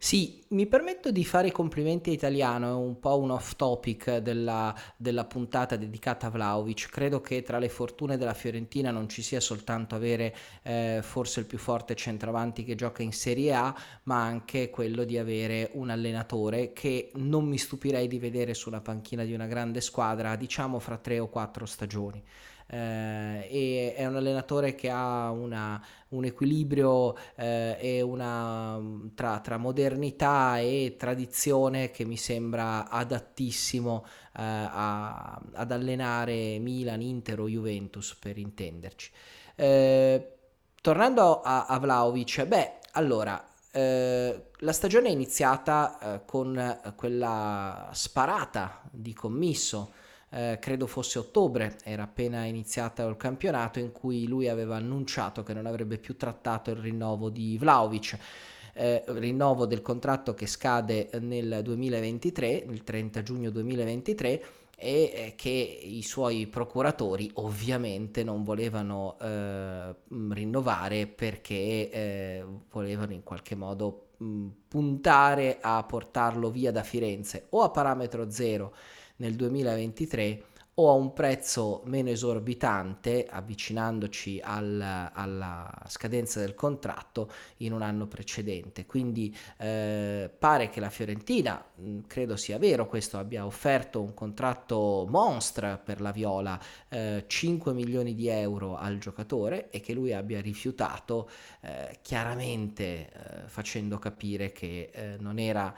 Sì, 0.03 0.43
mi 0.49 0.67
permetto 0.67 1.13
di 1.13 1.23
fare 1.23 1.47
i 1.47 1.51
complimenti 1.53 2.09
a 2.09 2.13
Italiano, 2.13 2.67
è 2.67 2.73
un 2.73 2.99
po' 2.99 3.17
un 3.19 3.31
off 3.31 3.55
topic 3.55 4.17
della, 4.17 4.75
della, 4.97 5.23
puntata 5.23 5.77
dedicata 5.77 6.27
a 6.27 6.29
Vlaovic. 6.29 6.89
Credo 6.89 7.21
che 7.21 7.41
tra 7.41 7.57
le 7.57 7.69
fortune 7.69 8.17
della 8.17 8.33
Fiorentina 8.33 8.91
non 8.91 9.07
ci 9.07 9.21
sia 9.21 9.39
soltanto 9.39 9.95
avere 9.95 10.35
eh, 10.63 10.99
forse 11.01 11.39
il 11.39 11.45
più 11.45 11.57
forte 11.57 11.95
centravanti 11.95 12.65
che 12.65 12.75
gioca 12.75 13.01
in 13.01 13.13
Serie 13.13 13.53
A, 13.53 13.73
ma 14.03 14.21
anche 14.21 14.69
quello 14.69 15.05
di 15.05 15.17
avere 15.17 15.69
un 15.75 15.89
allenatore 15.89 16.73
che 16.73 17.11
non 17.15 17.45
mi 17.45 17.57
stupirei 17.57 18.09
di 18.09 18.19
vedere 18.19 18.53
sulla 18.53 18.81
panchina 18.81 19.23
di 19.23 19.33
una 19.33 19.47
grande 19.47 19.79
squadra, 19.79 20.35
diciamo 20.35 20.79
fra 20.79 20.97
tre 20.97 21.19
o 21.19 21.29
quattro 21.29 21.65
stagioni 21.65 22.21
eh, 22.67 23.47
e 23.49 23.93
è 23.95 24.05
un 24.05 24.15
allenatore 24.15 24.75
che 24.75 24.89
ha 24.89 25.29
una, 25.29 25.83
un 26.09 26.25
equilibrio 26.25 27.15
eh, 27.35 27.77
e 27.79 28.01
una, 28.01 28.79
tra, 29.15 29.39
tra, 29.39 29.57
modernità 29.57 30.59
e 30.59 30.95
tradizione 30.97 31.91
che 31.91 32.05
mi 32.05 32.17
sembra 32.17 32.89
adattissimo 32.89 34.05
eh, 34.05 34.41
a, 34.41 35.41
ad 35.53 35.71
allenare 35.71 36.57
Milan, 36.59 37.01
Inter 37.01 37.39
o 37.39 37.47
Juventus 37.47 38.15
per 38.15 38.37
intenderci. 38.37 39.11
Eh, 39.55 40.35
tornando 40.81 41.41
a, 41.41 41.65
a 41.65 41.79
Vlaovic, 41.79 42.45
beh, 42.45 42.79
allora, 42.93 43.43
eh, 43.71 44.49
la 44.57 44.71
stagione 44.71 45.07
è 45.07 45.11
iniziata 45.11 45.97
eh, 45.99 46.25
con 46.25 46.79
quella 46.95 47.89
sparata 47.91 48.81
di 48.91 49.13
commisso 49.13 49.93
eh, 50.33 50.57
credo 50.59 50.87
fosse 50.87 51.19
ottobre, 51.19 51.77
era 51.83 52.03
appena 52.03 52.45
iniziato 52.45 53.07
il 53.07 53.17
campionato, 53.17 53.77
in 53.77 53.91
cui 53.91 54.27
lui 54.27 54.49
aveva 54.49 54.75
annunciato 54.75 55.43
che 55.43 55.53
non 55.53 55.67
avrebbe 55.67 55.99
più 55.99 56.17
trattato 56.17 56.71
il 56.71 56.77
rinnovo 56.77 57.29
di 57.29 57.57
Vlaovic. 57.57 58.17
Eh, 58.75 59.03
rinnovo 59.05 59.67
del 59.67 59.83
contratto 59.83 60.33
che 60.33 60.47
scade 60.47 61.09
nel 61.19 61.59
2023, 61.61 62.65
il 62.67 62.83
30 62.83 63.21
giugno 63.21 63.51
2023 63.51 64.43
e 64.75 65.11
eh, 65.13 65.33
che 65.35 65.49
i 65.49 66.01
suoi 66.01 66.47
procuratori 66.47 67.29
ovviamente 67.35 68.23
non 68.23 68.43
volevano 68.43 69.17
eh, 69.21 69.95
rinnovare 70.31 71.05
perché 71.05 71.91
eh, 71.91 72.45
volevano 72.71 73.13
in 73.13 73.21
qualche 73.21 73.53
modo 73.53 74.07
mh, 74.17 74.47
puntare 74.67 75.59
a 75.61 75.83
portarlo 75.83 76.49
via 76.49 76.71
da 76.71 76.81
Firenze 76.81 77.45
o 77.49 77.61
a 77.61 77.69
parametro 77.69 78.31
zero 78.31 78.73
nel 79.23 79.35
2023 79.35 80.43
o 80.75 80.89
a 80.89 80.93
un 80.93 81.13
prezzo 81.13 81.81
meno 81.85 82.09
esorbitante, 82.09 83.27
avvicinandoci 83.29 84.41
al, 84.43 84.81
alla 85.13 85.71
scadenza 85.87 86.39
del 86.39 86.55
contratto 86.55 87.31
in 87.57 87.73
un 87.73 87.83
anno 87.83 88.07
precedente. 88.07 88.87
Quindi 88.87 89.35
eh, 89.57 90.31
pare 90.35 90.69
che 90.69 90.79
la 90.79 90.89
Fiorentina, 90.89 91.63
mh, 91.75 91.99
credo 92.07 92.35
sia 92.35 92.57
vero 92.57 92.87
questo, 92.87 93.19
abbia 93.19 93.45
offerto 93.45 94.01
un 94.01 94.15
contratto 94.15 95.05
monstra 95.07 95.77
per 95.77 96.01
la 96.01 96.11
Viola, 96.11 96.59
eh, 96.89 97.25
5 97.27 97.71
milioni 97.73 98.15
di 98.15 98.27
euro 98.27 98.75
al 98.75 98.97
giocatore 98.97 99.69
e 99.69 99.79
che 99.79 99.93
lui 99.93 100.11
abbia 100.11 100.41
rifiutato, 100.41 101.29
eh, 101.61 101.99
chiaramente 102.01 102.83
eh, 102.83 103.09
facendo 103.45 103.99
capire 103.99 104.51
che 104.51 104.89
eh, 104.91 105.17
non 105.19 105.37
era 105.37 105.71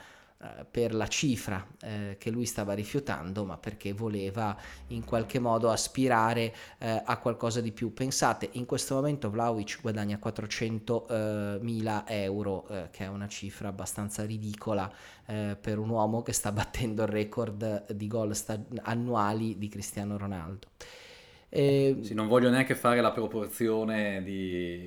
per 0.70 0.94
la 0.94 1.08
cifra 1.08 1.66
eh, 1.80 2.16
che 2.18 2.30
lui 2.30 2.44
stava 2.44 2.74
rifiutando, 2.74 3.44
ma 3.44 3.56
perché 3.56 3.92
voleva 3.92 4.56
in 4.88 5.04
qualche 5.04 5.38
modo 5.38 5.70
aspirare 5.70 6.54
eh, 6.78 7.02
a 7.04 7.18
qualcosa 7.18 7.60
di 7.60 7.72
più. 7.72 7.92
Pensate, 7.92 8.50
in 8.52 8.66
questo 8.66 8.94
momento 8.94 9.30
Vlaovic 9.30 9.80
guadagna 9.80 10.18
400 10.18 11.58
mila 11.60 12.06
euro, 12.06 12.68
eh, 12.68 12.88
che 12.90 13.04
è 13.04 13.08
una 13.08 13.28
cifra 13.28 13.68
abbastanza 13.68 14.24
ridicola 14.24 14.90
eh, 15.26 15.56
per 15.60 15.78
un 15.78 15.88
uomo 15.88 16.22
che 16.22 16.32
sta 16.32 16.52
battendo 16.52 17.02
il 17.02 17.08
record 17.08 17.92
di 17.92 18.06
gol 18.06 18.34
sta- 18.34 18.62
annuali 18.82 19.58
di 19.58 19.68
Cristiano 19.68 20.16
Ronaldo. 20.16 20.68
E... 21.56 21.96
Sì, 22.02 22.12
non 22.12 22.28
voglio 22.28 22.50
neanche 22.50 22.74
fare 22.74 23.00
la 23.00 23.12
proporzione 23.12 24.22
di, 24.22 24.86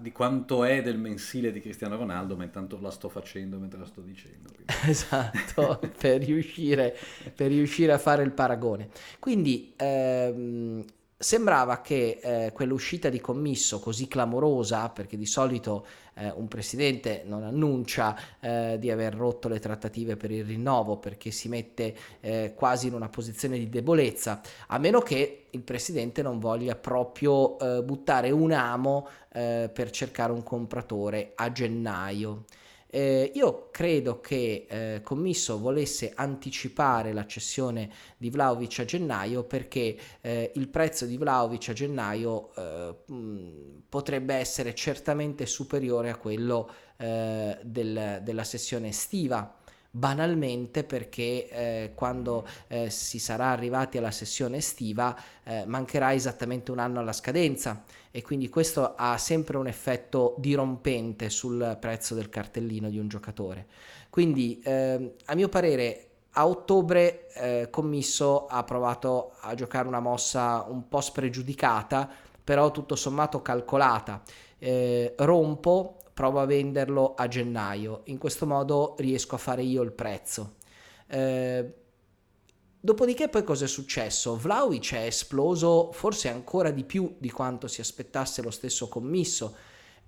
di, 0.00 0.12
quanto 0.12 0.64
è 0.64 0.80
del 0.80 0.96
mensile 0.96 1.52
di 1.52 1.60
Cristiano 1.60 1.94
Ronaldo, 1.96 2.36
ma 2.36 2.44
intanto 2.44 2.78
la 2.80 2.90
sto 2.90 3.10
facendo 3.10 3.58
mentre 3.58 3.78
la 3.78 3.84
sto 3.84 4.00
dicendo. 4.00 4.48
Esatto, 4.86 5.78
per, 5.98 6.22
riuscire, 6.22 6.96
per 7.34 7.48
riuscire 7.48 7.92
a 7.92 7.98
fare 7.98 8.22
il 8.22 8.30
paragone. 8.30 8.88
Quindi 9.18 9.74
ehm, 9.76 10.82
sembrava 11.18 11.80
che 11.80 12.18
eh, 12.20 12.52
quell'uscita 12.52 13.08
di 13.08 13.20
commisso 13.20 13.80
così 13.80 14.06
clamorosa, 14.06 14.90
perché 14.90 15.16
di 15.16 15.24
solito 15.24 15.86
eh, 16.14 16.30
un 16.34 16.46
presidente 16.48 17.22
non 17.24 17.42
annuncia 17.42 18.16
eh, 18.40 18.76
di 18.78 18.90
aver 18.90 19.14
rotto 19.14 19.48
le 19.48 19.58
trattative 19.58 20.16
per 20.16 20.30
il 20.30 20.44
rinnovo 20.44 20.98
perché 20.98 21.30
si 21.30 21.48
mette 21.48 21.94
eh, 22.20 22.52
quasi 22.54 22.88
in 22.88 22.94
una 22.94 23.08
posizione 23.08 23.58
di 23.58 23.68
debolezza, 23.68 24.40
a 24.66 24.78
meno 24.78 25.00
che 25.00 25.46
il 25.50 25.62
presidente 25.62 26.22
non 26.22 26.38
voglia 26.38 26.74
proprio 26.74 27.58
eh, 27.58 27.82
buttare 27.82 28.30
un 28.30 28.52
amo 28.52 29.08
eh, 29.32 29.70
per 29.72 29.90
cercare 29.90 30.32
un 30.32 30.42
compratore 30.42 31.32
a 31.34 31.50
gennaio. 31.50 32.44
Eh, 32.96 33.30
io 33.34 33.68
credo 33.70 34.22
che 34.22 34.64
eh, 34.66 35.00
Commisso 35.02 35.58
volesse 35.58 36.12
anticipare 36.14 37.12
la 37.12 37.26
cessione 37.26 37.90
di 38.16 38.30
Vlaovic 38.30 38.78
a 38.78 38.84
gennaio 38.86 39.44
perché 39.44 39.94
eh, 40.22 40.52
il 40.54 40.68
prezzo 40.68 41.04
di 41.04 41.18
Vlaovic 41.18 41.68
a 41.68 41.72
gennaio 41.74 42.54
eh, 42.54 43.12
mh, 43.12 43.82
potrebbe 43.90 44.32
essere 44.36 44.74
certamente 44.74 45.44
superiore 45.44 46.08
a 46.08 46.16
quello 46.16 46.70
eh, 46.96 47.58
del, 47.62 48.20
della 48.22 48.44
sessione 48.44 48.88
estiva. 48.88 49.54
Banalmente 49.90 50.84
perché 50.84 51.48
eh, 51.48 51.92
quando 51.94 52.46
eh, 52.68 52.90
si 52.90 53.18
sarà 53.18 53.50
arrivati 53.50 53.96
alla 53.96 54.10
sessione 54.10 54.58
estiva 54.58 55.18
eh, 55.42 55.64
mancherà 55.66 56.12
esattamente 56.12 56.70
un 56.70 56.78
anno 56.80 57.00
alla 57.00 57.14
scadenza 57.14 57.82
e 58.16 58.22
quindi 58.22 58.48
questo 58.48 58.94
ha 58.96 59.18
sempre 59.18 59.58
un 59.58 59.66
effetto 59.66 60.36
dirompente 60.38 61.28
sul 61.28 61.76
prezzo 61.78 62.14
del 62.14 62.30
cartellino 62.30 62.88
di 62.88 62.98
un 62.98 63.08
giocatore. 63.08 63.66
Quindi 64.08 64.58
ehm, 64.64 65.12
a 65.26 65.34
mio 65.34 65.50
parere 65.50 66.06
a 66.30 66.46
ottobre 66.46 67.28
eh, 67.34 67.68
Commisso 67.68 68.46
ha 68.46 68.64
provato 68.64 69.32
a 69.40 69.52
giocare 69.54 69.86
una 69.86 70.00
mossa 70.00 70.64
un 70.66 70.88
po' 70.88 71.02
spregiudicata, 71.02 72.08
però 72.42 72.70
tutto 72.70 72.96
sommato 72.96 73.42
calcolata. 73.42 74.22
Eh, 74.58 75.12
rompo, 75.18 75.98
provo 76.14 76.40
a 76.40 76.46
venderlo 76.46 77.12
a 77.14 77.28
gennaio, 77.28 78.00
in 78.04 78.16
questo 78.16 78.46
modo 78.46 78.94
riesco 78.96 79.34
a 79.34 79.38
fare 79.38 79.62
io 79.62 79.82
il 79.82 79.92
prezzo. 79.92 80.54
Eh, 81.06 81.74
dopodiché 82.86 83.28
poi 83.28 83.42
cosa 83.42 83.64
è 83.64 83.68
successo? 83.68 84.36
Vlaovic 84.36 84.94
è 84.94 85.06
esploso 85.06 85.90
forse 85.90 86.28
ancora 86.28 86.70
di 86.70 86.84
più 86.84 87.16
di 87.18 87.32
quanto 87.32 87.66
si 87.66 87.80
aspettasse 87.80 88.42
lo 88.42 88.52
stesso 88.52 88.88
commisso 88.88 89.56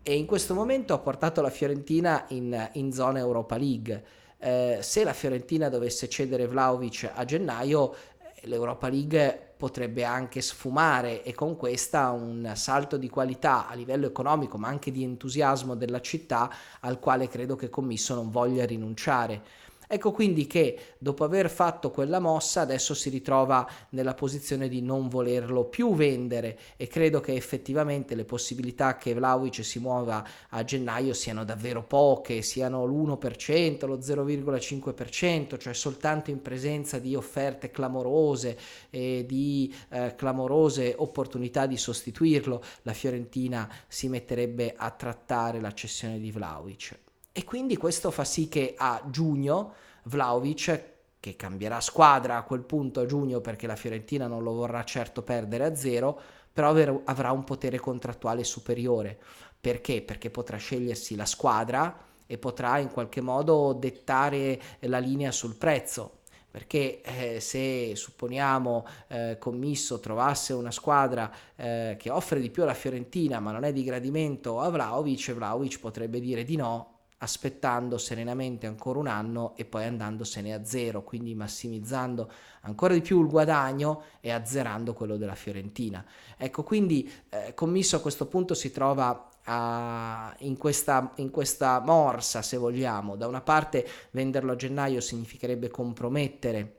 e 0.00 0.14
in 0.14 0.26
questo 0.26 0.54
momento 0.54 0.94
ha 0.94 0.98
portato 0.98 1.40
la 1.40 1.50
Fiorentina 1.50 2.26
in, 2.28 2.70
in 2.74 2.92
zona 2.92 3.18
Europa 3.18 3.56
League. 3.56 4.04
Eh, 4.38 4.78
se 4.80 5.02
la 5.02 5.12
Fiorentina 5.12 5.68
dovesse 5.68 6.08
cedere 6.08 6.46
Vlaovic 6.46 7.10
a 7.12 7.24
gennaio, 7.24 7.96
l'Europa 8.42 8.88
League 8.88 9.54
potrebbe 9.56 10.04
anche 10.04 10.40
sfumare 10.40 11.24
e 11.24 11.34
con 11.34 11.56
questa 11.56 12.10
un 12.10 12.52
salto 12.54 12.96
di 12.96 13.08
qualità 13.08 13.66
a 13.66 13.74
livello 13.74 14.06
economico 14.06 14.56
ma 14.56 14.68
anche 14.68 14.92
di 14.92 15.02
entusiasmo 15.02 15.74
della 15.74 16.00
città 16.00 16.48
al 16.78 17.00
quale 17.00 17.26
credo 17.26 17.56
che 17.56 17.70
Commisso 17.70 18.14
non 18.14 18.30
voglia 18.30 18.64
rinunciare. 18.64 19.66
Ecco 19.90 20.12
quindi 20.12 20.46
che 20.46 20.78
dopo 20.98 21.24
aver 21.24 21.48
fatto 21.48 21.90
quella 21.90 22.20
mossa 22.20 22.60
adesso 22.60 22.92
si 22.92 23.08
ritrova 23.08 23.66
nella 23.90 24.12
posizione 24.12 24.68
di 24.68 24.82
non 24.82 25.08
volerlo 25.08 25.64
più 25.64 25.94
vendere 25.94 26.58
e 26.76 26.88
credo 26.88 27.20
che 27.20 27.34
effettivamente 27.34 28.14
le 28.14 28.26
possibilità 28.26 28.98
che 28.98 29.14
Vlaovic 29.14 29.64
si 29.64 29.78
muova 29.78 30.22
a 30.50 30.62
gennaio 30.62 31.14
siano 31.14 31.42
davvero 31.42 31.82
poche, 31.84 32.42
siano 32.42 32.84
l'1%, 32.84 33.86
lo 33.86 33.96
0,5%, 33.96 35.58
cioè 35.58 35.72
soltanto 35.72 36.30
in 36.30 36.42
presenza 36.42 36.98
di 36.98 37.14
offerte 37.14 37.70
clamorose 37.70 38.58
e 38.90 39.24
di 39.26 39.74
eh, 39.88 40.14
clamorose 40.14 40.94
opportunità 40.98 41.66
di 41.66 41.78
sostituirlo, 41.78 42.62
la 42.82 42.92
Fiorentina 42.92 43.72
si 43.88 44.08
metterebbe 44.08 44.74
a 44.76 44.90
trattare 44.90 45.62
la 45.62 45.72
cessione 45.72 46.20
di 46.20 46.30
Vlaovic. 46.30 47.06
E 47.38 47.44
quindi 47.44 47.76
questo 47.76 48.10
fa 48.10 48.24
sì 48.24 48.48
che 48.48 48.74
a 48.76 49.00
giugno 49.08 49.74
Vlaovic, 50.06 50.82
che 51.20 51.36
cambierà 51.36 51.80
squadra 51.80 52.36
a 52.36 52.42
quel 52.42 52.62
punto 52.62 52.98
a 52.98 53.06
giugno 53.06 53.40
perché 53.40 53.68
la 53.68 53.76
Fiorentina 53.76 54.26
non 54.26 54.42
lo 54.42 54.54
vorrà 54.54 54.82
certo 54.82 55.22
perdere 55.22 55.64
a 55.64 55.76
zero, 55.76 56.20
però 56.52 56.74
avrà 57.04 57.30
un 57.30 57.44
potere 57.44 57.78
contrattuale 57.78 58.42
superiore. 58.42 59.16
Perché? 59.60 60.02
Perché 60.02 60.30
potrà 60.30 60.56
scegliersi 60.56 61.14
la 61.14 61.26
squadra 61.26 61.96
e 62.26 62.38
potrà 62.38 62.78
in 62.78 62.90
qualche 62.90 63.20
modo 63.20 63.72
dettare 63.72 64.60
la 64.80 64.98
linea 64.98 65.30
sul 65.30 65.54
prezzo 65.54 66.14
perché 66.50 67.02
eh, 67.02 67.40
se 67.40 67.94
supponiamo 67.94 68.86
eh, 69.08 69.36
Commisso 69.38 70.00
trovasse 70.00 70.54
una 70.54 70.70
squadra 70.72 71.30
eh, 71.54 71.94
che 71.98 72.10
offre 72.10 72.40
di 72.40 72.50
più 72.50 72.64
alla 72.64 72.74
Fiorentina 72.74 73.38
ma 73.38 73.52
non 73.52 73.62
è 73.64 73.72
di 73.72 73.84
gradimento 73.84 74.58
a 74.58 74.70
Vlaovic, 74.70 75.34
Vlaovic 75.34 75.78
potrebbe 75.78 76.18
dire 76.20 76.44
di 76.44 76.56
no 76.56 76.97
aspettando 77.18 77.98
serenamente 77.98 78.66
ancora 78.66 78.98
un 78.98 79.08
anno 79.08 79.56
e 79.56 79.64
poi 79.64 79.84
andandosene 79.84 80.54
a 80.54 80.64
zero, 80.64 81.02
quindi 81.02 81.34
massimizzando 81.34 82.30
ancora 82.62 82.94
di 82.94 83.00
più 83.00 83.20
il 83.20 83.28
guadagno 83.28 84.02
e 84.20 84.30
azzerando 84.30 84.94
quello 84.94 85.16
della 85.16 85.34
Fiorentina. 85.34 86.04
Ecco, 86.36 86.62
quindi 86.62 87.10
eh, 87.30 87.54
Commisso 87.54 87.96
a 87.96 88.00
questo 88.00 88.26
punto 88.26 88.54
si 88.54 88.70
trova 88.70 89.30
a, 89.44 90.34
in, 90.40 90.56
questa, 90.56 91.12
in 91.16 91.30
questa 91.30 91.80
morsa, 91.80 92.42
se 92.42 92.56
vogliamo. 92.56 93.16
Da 93.16 93.26
una 93.26 93.40
parte 93.40 93.86
venderlo 94.12 94.52
a 94.52 94.56
gennaio 94.56 95.00
significherebbe 95.00 95.68
compromettere 95.70 96.76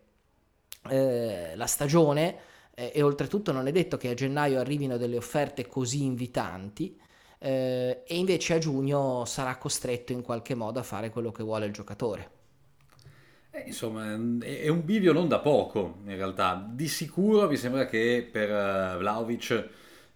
eh, 0.87 1.53
la 1.55 1.67
stagione 1.67 2.37
eh, 2.73 2.91
e 2.93 3.01
oltretutto 3.01 3.51
non 3.51 3.67
è 3.67 3.73
detto 3.73 3.97
che 3.97 4.09
a 4.09 4.13
gennaio 4.13 4.59
arrivino 4.59 4.95
delle 4.95 5.17
offerte 5.17 5.67
così 5.67 6.03
invitanti 6.05 6.97
eh, 7.39 8.03
e 8.05 8.17
invece 8.17 8.55
a 8.55 8.57
giugno 8.57 9.23
sarà 9.25 9.55
costretto 9.57 10.11
in 10.11 10.21
qualche 10.21 10.55
modo 10.55 10.79
a 10.79 10.83
fare 10.83 11.09
quello 11.09 11.31
che 11.31 11.43
vuole 11.43 11.65
il 11.65 11.73
giocatore. 11.73 12.37
Eh, 13.51 13.63
insomma, 13.67 14.13
è 14.41 14.67
un 14.67 14.85
bivio 14.85 15.13
non 15.13 15.27
da 15.27 15.39
poco 15.39 15.99
in 16.05 16.15
realtà. 16.15 16.63
Di 16.69 16.87
sicuro 16.87 17.47
mi 17.47 17.57
sembra 17.57 17.85
che 17.85 18.27
per 18.29 18.49
uh, 18.49 18.97
Vlaovic 18.99 19.51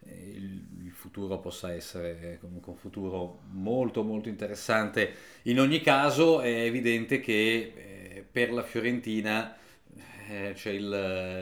eh, 0.06 0.32
il, 0.36 0.68
il, 0.84 0.92
futuro 0.92 1.40
possa 1.40 1.74
essere 1.74 2.38
comunque 2.40 2.72
un 2.72 2.78
futuro 2.78 3.40
molto 3.52 4.04
molto 4.04 4.30
interessante. 4.30 5.14
In 5.44 5.60
ogni 5.60 5.82
caso 5.82 6.42
è 6.42 6.64
evidente 6.64 7.20
che 7.20 7.74
eh, 7.76 8.26
per 8.30 8.52
la 8.52 8.64
Fiorentina 8.64 9.56
eh, 10.28 10.54
c'è 10.54 10.72
il 10.72 10.90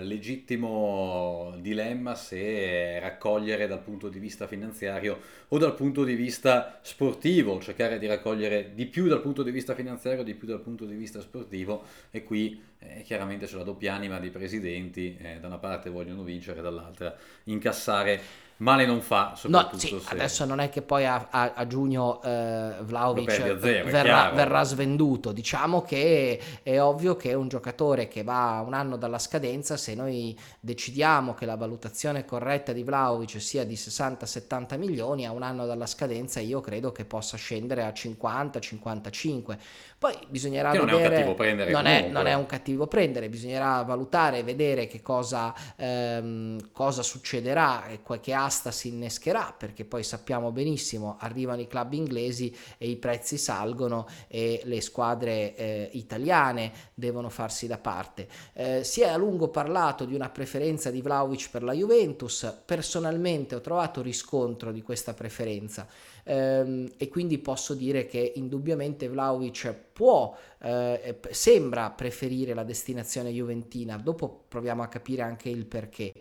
legittimo 0.03 1.55
dilemma 1.59 2.15
se 2.15 2.99
raccogliere 2.99 3.67
dal 3.67 3.81
punto 3.81 4.09
di 4.09 4.19
vista 4.19 4.47
finanziario 4.47 5.19
o 5.49 5.57
dal 5.57 5.75
punto 5.75 6.03
di 6.03 6.15
vista 6.15 6.79
sportivo, 6.81 7.59
cercare 7.59 7.99
di 7.99 8.07
raccogliere 8.07 8.71
di 8.73 8.85
più 8.85 9.07
dal 9.07 9.21
punto 9.21 9.43
di 9.43 9.51
vista 9.51 9.75
finanziario, 9.75 10.23
di 10.23 10.33
più 10.33 10.47
dal 10.47 10.61
punto 10.61 10.85
di 10.85 10.95
vista 10.95 11.21
sportivo. 11.21 11.83
E 12.11 12.23
qui 12.23 12.61
eh, 12.79 13.01
chiaramente 13.03 13.45
c'è 13.45 13.57
la 13.57 13.63
doppia 13.63 13.93
anima 13.93 14.19
dei 14.19 14.31
presidenti, 14.31 15.17
eh, 15.19 15.39
da 15.39 15.47
una 15.47 15.57
parte 15.57 15.89
vogliono 15.89 16.23
vincere, 16.23 16.61
dall'altra 16.61 17.15
incassare 17.45 18.49
male 18.57 18.85
non 18.85 19.01
fa. 19.01 19.37
No, 19.43 19.69
sì, 19.75 19.87
se... 19.87 20.01
adesso 20.05 20.45
non 20.45 20.59
è 20.59 20.69
che 20.69 20.81
poi 20.81 21.05
a, 21.05 21.27
a, 21.29 21.53
a 21.55 21.67
giugno 21.67 22.21
eh, 22.21 22.75
Vlaovic 22.81 23.31
zero, 23.31 23.55
verrà, 23.55 24.31
verrà, 24.31 24.63
svenduto. 24.63 25.31
Diciamo 25.31 25.81
che 25.81 26.39
è 26.63 26.79
ovvio 26.79 27.15
che 27.15 27.33
un 27.33 27.47
giocatore 27.47 28.07
che 28.07 28.23
va 28.23 28.63
un 28.65 28.73
anno 28.73 28.97
dalla 28.97 29.19
scadenza, 29.19 29.77
se 29.77 29.95
noi 29.95 30.37
decidiamo 30.59 31.33
che 31.33 31.45
la 31.45 31.55
valutazione 31.55 32.25
corretta 32.25 32.71
di 32.71 32.83
Vlaovic 32.83 33.41
sia 33.41 33.65
di 33.65 33.75
60-70 33.75 34.77
milioni, 34.77 35.25
a 35.25 35.31
un 35.31 35.43
anno 35.43 35.65
dalla 35.65 35.85
scadenza 35.85 36.39
io 36.39 36.61
credo 36.61 36.91
che 36.91 37.05
possa 37.05 37.37
scendere 37.37 37.83
a 37.83 37.89
50-55. 37.89 39.57
Poi 40.01 40.17
bisognerà 40.29 40.71
che 40.71 40.79
vedere... 40.79 40.97
Non 40.97 41.03
è 41.03 41.05
un 41.05 41.13
cattivo 41.13 41.35
prendere. 41.35 41.71
Non 41.71 41.85
è, 41.85 42.07
non 42.09 42.25
è, 42.25 42.33
un 42.33 42.45
cattivo 42.47 42.87
prendere, 42.87 43.29
bisognerà 43.29 43.83
valutare 43.83 44.39
e 44.39 44.43
vedere 44.43 44.87
che 44.87 45.03
cosa, 45.03 45.53
ehm, 45.75 46.71
cosa 46.71 47.03
succederà 47.03 47.85
e 47.85 48.01
qualche 48.01 48.33
asta 48.33 48.71
si 48.71 48.87
innescherà, 48.87 49.53
perché 49.55 49.85
poi 49.85 50.01
sappiamo 50.01 50.51
benissimo, 50.51 51.17
arrivano 51.19 51.61
i 51.61 51.67
club 51.67 51.93
inglesi 51.93 52.51
e 52.79 52.89
i 52.89 52.95
prezzi 52.95 53.37
salgono 53.37 54.07
e 54.27 54.61
le 54.63 54.81
squadre 54.81 55.55
eh, 55.55 55.89
italiane 55.91 56.71
devono 56.95 57.29
farsi 57.29 57.67
da 57.67 57.77
parte. 57.77 58.27
Eh, 58.53 58.83
si 58.83 59.01
è 59.01 59.07
a 59.07 59.17
lungo 59.17 59.49
parlato 59.49 60.05
di 60.05 60.15
una 60.15 60.29
preferenza 60.29 60.89
di 60.89 61.03
Vlaovic 61.03 61.51
per 61.51 61.61
la 61.61 61.73
Juventus, 61.73 62.51
personalmente 62.65 63.53
ho 63.53 63.61
trovato 63.61 64.01
riscontro 64.01 64.71
di 64.71 64.81
questa 64.81 65.13
preferenza 65.13 65.87
ehm, 66.23 66.91
e 66.97 67.07
quindi 67.09 67.37
posso 67.39 67.73
dire 67.73 68.05
che 68.05 68.33
indubbiamente 68.35 69.07
Vlaovic 69.07 69.73
può, 69.93 70.35
eh, 70.61 71.19
sembra 71.29 71.89
preferire 71.91 72.53
la 72.53 72.63
destinazione 72.63 73.31
juventina, 73.31 73.97
dopo 73.97 74.43
proviamo 74.47 74.83
a 74.83 74.87
capire 74.87 75.21
anche 75.21 75.49
il 75.49 75.65
perché. 75.65 76.13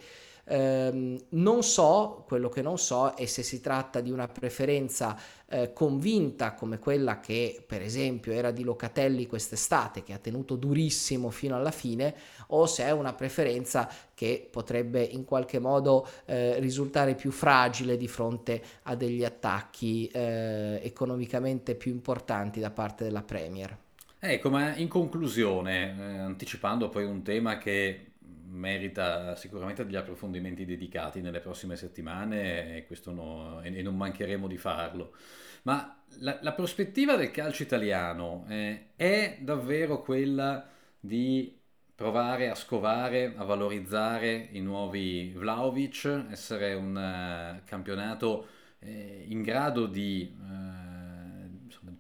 Ehm, 0.53 1.17
non 1.31 1.63
so, 1.63 2.25
quello 2.27 2.49
che 2.49 2.61
non 2.61 2.77
so 2.77 3.15
è 3.15 3.25
se 3.27 3.45
si 3.45 3.61
tratta 3.61 4.01
di 4.01 4.11
una 4.11 4.27
preferenza 4.27 5.17
eh, 5.47 5.73
convinta 5.73 6.55
come 6.55 6.81
quella 6.81 7.21
che 7.21 7.63
per 7.65 7.83
esempio 7.83 8.33
era 8.33 8.51
di 8.51 8.65
Locatelli 8.65 9.29
quest'estate, 9.29 10.03
che 10.03 10.13
ha 10.13 10.19
tenuto 10.19 10.57
durissimo 10.57 11.31
fino 11.31 11.55
alla 11.55 11.71
fine, 11.71 12.15
o 12.49 12.67
se 12.67 12.83
è 12.83 12.91
una 12.91 13.13
preferenza 13.13 13.89
che 14.13 14.49
potrebbe 14.51 15.03
in 15.03 15.25
qualche 15.25 15.61
modo 15.61 16.05
eh, 16.25 16.59
risultare 16.59 17.15
più 17.15 17.31
fragile 17.31 17.97
di 17.97 18.09
fronte 18.09 18.61
a 18.83 18.97
degli 18.97 19.25
attacchi 19.25 20.09
eh, 20.09 20.81
economicamente 20.83 21.77
più 21.77 21.93
importanti 21.93 22.59
da 22.59 22.71
parte 22.71 23.05
della 23.05 23.23
Premier. 23.23 23.77
Ecco, 24.19 24.51
ma 24.51 24.75
in 24.75 24.89
conclusione, 24.89 25.97
eh, 25.97 26.19
anticipando 26.19 26.89
poi 26.89 27.05
un 27.05 27.23
tema 27.23 27.57
che 27.57 28.10
merita 28.51 29.35
sicuramente 29.37 29.85
degli 29.85 29.97
approfondimenti 29.97 30.65
dedicati 30.65 31.21
nelle 31.21 31.41
prossime 31.41 31.77
settimane 31.77 32.87
e, 32.87 32.87
no, 33.07 33.61
e 33.63 33.83
non 33.83 33.97
mancheremo 33.97 34.47
di 34.47 34.57
farlo. 34.59 35.15
Ma 35.63 36.03
la, 36.19 36.39
la 36.41 36.53
prospettiva 36.53 37.17
del 37.17 37.31
calcio 37.31 37.63
italiano 37.63 38.45
eh, 38.49 38.89
è 38.97 39.39
davvero 39.41 40.03
quella 40.03 40.69
di 40.99 41.59
provare 41.95 42.49
a 42.49 42.55
scovare, 42.55 43.35
a 43.37 43.45
valorizzare 43.45 44.49
i 44.53 44.61
nuovi 44.61 45.33
Vlaovic, 45.37 46.27
essere 46.31 46.73
un 46.73 46.97
uh, 46.97 47.61
campionato 47.67 48.47
eh, 48.79 49.25
in 49.29 49.43
grado 49.43 49.87
di... 49.87 50.35
Uh, 50.39 50.89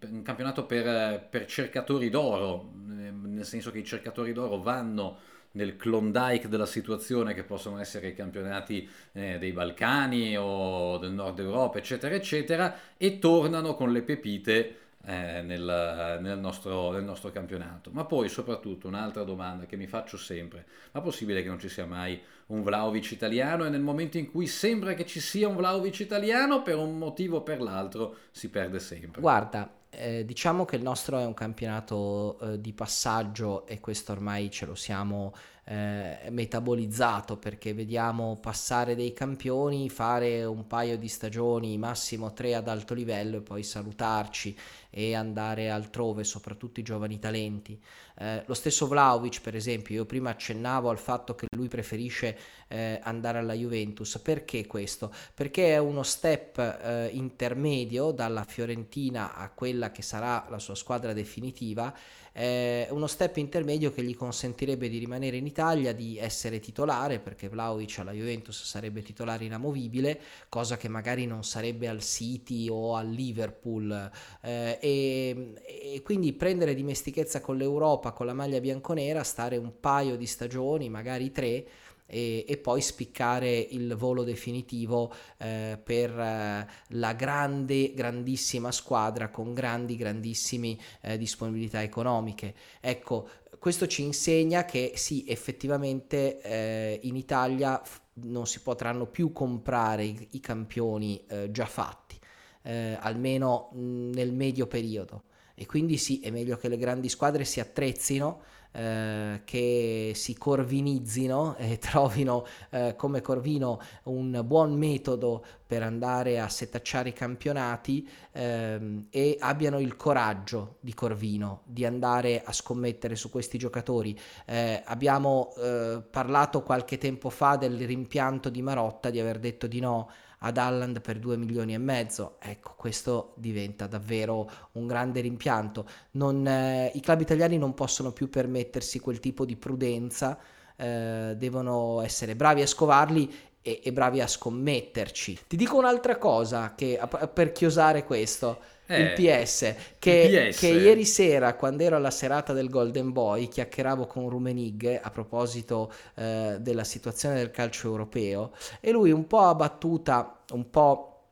un 0.08 0.22
campionato 0.22 0.64
per, 0.64 1.26
per 1.28 1.44
cercatori 1.44 2.08
d'oro, 2.08 2.72
eh, 2.88 3.10
nel 3.10 3.44
senso 3.44 3.70
che 3.70 3.78
i 3.78 3.84
cercatori 3.84 4.32
d'oro 4.32 4.60
vanno 4.60 5.18
nel 5.52 5.76
Klondike 5.76 6.48
della 6.48 6.66
situazione 6.66 7.34
che 7.34 7.42
possono 7.42 7.78
essere 7.78 8.08
i 8.08 8.14
campionati 8.14 8.88
eh, 9.12 9.38
dei 9.38 9.52
Balcani 9.52 10.36
o 10.36 10.98
del 10.98 11.12
Nord 11.12 11.38
Europa, 11.40 11.78
eccetera, 11.78 12.14
eccetera, 12.14 12.74
e 12.96 13.18
tornano 13.18 13.74
con 13.74 13.92
le 13.92 14.02
pepite 14.02 14.76
eh, 15.04 15.42
nel, 15.42 16.18
nel, 16.20 16.38
nostro, 16.38 16.90
nel, 16.92 17.02
nostro, 17.02 17.30
campionato. 17.30 17.90
Ma 17.92 18.04
poi 18.04 18.28
soprattutto 18.28 18.86
un'altra 18.86 19.24
domanda 19.24 19.66
che 19.66 19.76
mi 19.76 19.86
faccio 19.86 20.16
sempre, 20.16 20.66
ma 20.92 21.00
possibile 21.00 21.42
che 21.42 21.48
non 21.48 21.58
ci 21.58 21.68
sia 21.68 21.86
mai 21.86 22.20
un 22.46 22.62
Vlaovic 22.62 23.12
italiano 23.12 23.64
e 23.64 23.70
nel 23.70 23.80
momento 23.80 24.18
in 24.18 24.30
cui 24.30 24.46
sembra 24.46 24.94
che 24.94 25.06
ci 25.06 25.20
sia 25.20 25.48
un 25.48 25.56
Vlaovic 25.56 26.00
italiano 26.00 26.62
per 26.62 26.76
un 26.76 26.98
motivo 26.98 27.38
o 27.38 27.42
per 27.42 27.60
l'altro 27.60 28.16
si 28.30 28.50
perde 28.50 28.78
sempre? 28.78 29.20
Guarda, 29.20 29.79
eh, 29.90 30.24
diciamo 30.24 30.64
che 30.64 30.76
il 30.76 30.82
nostro 30.82 31.18
è 31.18 31.24
un 31.24 31.34
campionato 31.34 32.38
eh, 32.40 32.60
di 32.60 32.72
passaggio 32.72 33.66
e 33.66 33.80
questo 33.80 34.12
ormai 34.12 34.50
ce 34.50 34.66
lo 34.66 34.74
siamo 34.74 35.34
eh, 35.70 36.30
metabolizzato 36.30 37.36
perché 37.36 37.72
vediamo 37.72 38.38
passare 38.40 38.96
dei 38.96 39.12
campioni, 39.12 39.88
fare 39.88 40.42
un 40.42 40.66
paio 40.66 40.98
di 40.98 41.06
stagioni, 41.06 41.78
massimo 41.78 42.32
tre 42.32 42.56
ad 42.56 42.66
alto 42.66 42.92
livello 42.92 43.36
e 43.36 43.40
poi 43.40 43.62
salutarci 43.62 44.58
e 44.90 45.14
andare 45.14 45.70
altrove, 45.70 46.24
soprattutto 46.24 46.80
i 46.80 46.82
giovani 46.82 47.20
talenti. 47.20 47.80
Eh, 48.18 48.42
lo 48.46 48.54
stesso 48.54 48.88
Vlaovic, 48.88 49.40
per 49.42 49.54
esempio, 49.54 49.94
io 49.94 50.06
prima 50.06 50.30
accennavo 50.30 50.90
al 50.90 50.98
fatto 50.98 51.36
che 51.36 51.46
lui 51.56 51.68
preferisce 51.68 52.36
eh, 52.66 52.98
andare 53.04 53.38
alla 53.38 53.54
Juventus. 53.54 54.18
Perché 54.18 54.66
questo? 54.66 55.14
Perché 55.32 55.74
è 55.74 55.78
uno 55.78 56.02
step 56.02 56.58
eh, 56.58 57.10
intermedio 57.12 58.10
dalla 58.10 58.42
Fiorentina 58.42 59.36
a 59.36 59.48
quella 59.50 59.92
che 59.92 60.02
sarà 60.02 60.46
la 60.50 60.58
sua 60.58 60.74
squadra 60.74 61.12
definitiva 61.12 61.94
eh, 62.40 62.86
uno 62.90 63.06
step 63.06 63.36
intermedio 63.36 63.92
che 63.92 64.02
gli 64.02 64.16
consentirebbe 64.16 64.88
di 64.88 64.96
rimanere 64.96 65.36
in 65.36 65.44
Italia, 65.44 65.92
di 65.92 66.16
essere 66.16 66.58
titolare, 66.58 67.18
perché 67.18 67.50
Vlaovic 67.50 67.98
alla 67.98 68.12
Juventus 68.12 68.64
sarebbe 68.64 69.02
titolare 69.02 69.44
inamovibile, 69.44 70.18
cosa 70.48 70.78
che 70.78 70.88
magari 70.88 71.26
non 71.26 71.44
sarebbe 71.44 71.86
al 71.86 72.00
City 72.00 72.68
o 72.70 72.96
al 72.96 73.10
Liverpool, 73.10 74.10
eh, 74.40 74.78
e, 74.80 75.54
e 75.92 76.02
quindi 76.02 76.32
prendere 76.32 76.74
dimestichezza 76.74 77.42
con 77.42 77.58
l'Europa, 77.58 78.12
con 78.12 78.24
la 78.24 78.32
maglia 78.32 78.58
bianconera, 78.58 79.22
stare 79.22 79.58
un 79.58 79.78
paio 79.78 80.16
di 80.16 80.26
stagioni, 80.26 80.88
magari 80.88 81.30
tre, 81.32 81.66
e, 82.10 82.44
e 82.46 82.56
poi 82.58 82.80
spiccare 82.80 83.56
il 83.56 83.94
volo 83.94 84.24
definitivo 84.24 85.12
eh, 85.38 85.78
per 85.82 86.10
eh, 86.10 86.66
la 86.88 87.12
grande, 87.14 87.94
grandissima 87.94 88.72
squadra 88.72 89.30
con 89.30 89.54
grandi, 89.54 89.96
grandissime 89.96 90.76
eh, 91.00 91.16
disponibilità 91.16 91.82
economiche. 91.82 92.54
Ecco, 92.80 93.28
questo 93.58 93.86
ci 93.86 94.02
insegna 94.02 94.64
che 94.64 94.92
sì, 94.96 95.24
effettivamente 95.28 96.40
eh, 96.40 96.98
in 97.02 97.14
Italia 97.14 97.80
non 98.22 98.46
si 98.46 98.60
potranno 98.60 99.06
più 99.06 99.32
comprare 99.32 100.04
i, 100.04 100.28
i 100.32 100.40
campioni 100.40 101.24
già 101.50 101.66
fatti, 101.66 102.18
eh, 102.62 102.96
almeno 103.00 103.70
nel 103.74 104.32
medio 104.32 104.66
periodo. 104.66 105.24
E 105.54 105.66
quindi 105.66 105.98
sì, 105.98 106.20
è 106.20 106.30
meglio 106.30 106.56
che 106.56 106.68
le 106.68 106.78
grandi 106.78 107.10
squadre 107.10 107.44
si 107.44 107.60
attrezzino 107.60 108.42
eh, 108.72 109.42
che 109.44 110.12
si 110.14 110.36
corvinizzino 110.36 111.56
e 111.56 111.78
trovino 111.82 112.46
eh, 112.70 112.94
come 112.96 113.20
Corvino 113.20 113.80
un 114.04 114.42
buon 114.44 114.76
metodo 114.76 115.44
per 115.66 115.82
andare 115.82 116.40
a 116.40 116.48
setacciare 116.48 117.10
i 117.10 117.12
campionati 117.12 118.08
ehm, 118.32 119.06
e 119.10 119.36
abbiano 119.38 119.78
il 119.78 119.96
coraggio 119.96 120.78
di 120.80 120.94
Corvino 120.94 121.62
di 121.64 121.84
andare 121.84 122.42
a 122.44 122.52
scommettere 122.52 123.14
su 123.14 123.30
questi 123.30 123.56
giocatori. 123.56 124.18
Eh, 124.46 124.82
abbiamo 124.84 125.52
eh, 125.56 126.02
parlato 126.10 126.62
qualche 126.62 126.98
tempo 126.98 127.30
fa 127.30 127.56
del 127.56 127.78
rimpianto 127.86 128.50
di 128.50 128.62
Marotta 128.62 129.10
di 129.10 129.20
aver 129.20 129.38
detto 129.38 129.66
di 129.66 129.80
no 129.80 130.10
ad 130.42 130.56
Alland 130.56 131.00
per 131.00 131.18
2 131.18 131.36
milioni 131.36 131.74
e 131.74 131.78
mezzo. 131.78 132.36
Ecco, 132.40 132.74
questo 132.76 133.34
diventa 133.36 133.86
davvero 133.86 134.50
un 134.72 134.86
grande 134.86 135.20
rimpianto. 135.20 135.86
Non, 136.12 136.46
eh, 136.46 136.90
I 136.94 137.00
club 137.00 137.20
italiani 137.20 137.58
non 137.58 137.74
possono 137.74 138.12
più 138.12 138.28
permettersi 138.30 139.00
quel 139.00 139.20
tipo 139.20 139.44
di 139.44 139.56
prudenza, 139.56 140.38
eh, 140.76 141.34
devono 141.36 142.00
essere 142.00 142.36
bravi 142.36 142.62
a 142.62 142.66
scovarli 142.66 143.32
e, 143.62 143.80
e, 143.82 143.92
bravi 143.92 144.20
a 144.20 144.26
scommetterci. 144.26 145.40
Ti 145.46 145.56
dico 145.56 145.76
un'altra 145.76 146.16
cosa 146.16 146.74
che, 146.74 146.98
per 147.32 147.52
chiosare 147.52 148.04
questo. 148.04 148.78
Eh, 148.90 149.02
il 149.02 149.12
PS 149.12 149.74
che, 150.00 150.48
PS 150.50 150.58
che, 150.58 150.66
ieri 150.66 151.04
sera 151.04 151.54
quando 151.54 151.84
ero 151.84 151.94
alla 151.94 152.10
serata 152.10 152.52
del 152.52 152.68
Golden 152.68 153.12
Boy 153.12 153.46
chiacchieravo 153.46 154.08
con 154.08 154.28
Rumenig 154.28 154.98
a 155.00 155.10
proposito 155.10 155.92
eh, 156.16 156.56
della 156.58 156.82
situazione 156.82 157.36
del 157.36 157.52
calcio 157.52 157.86
europeo 157.86 158.50
e 158.80 158.90
lui 158.90 159.12
un 159.12 159.28
po' 159.28 159.42
a 159.42 159.54
battuta 159.54 160.40
un 160.50 160.70
po', 160.70 161.22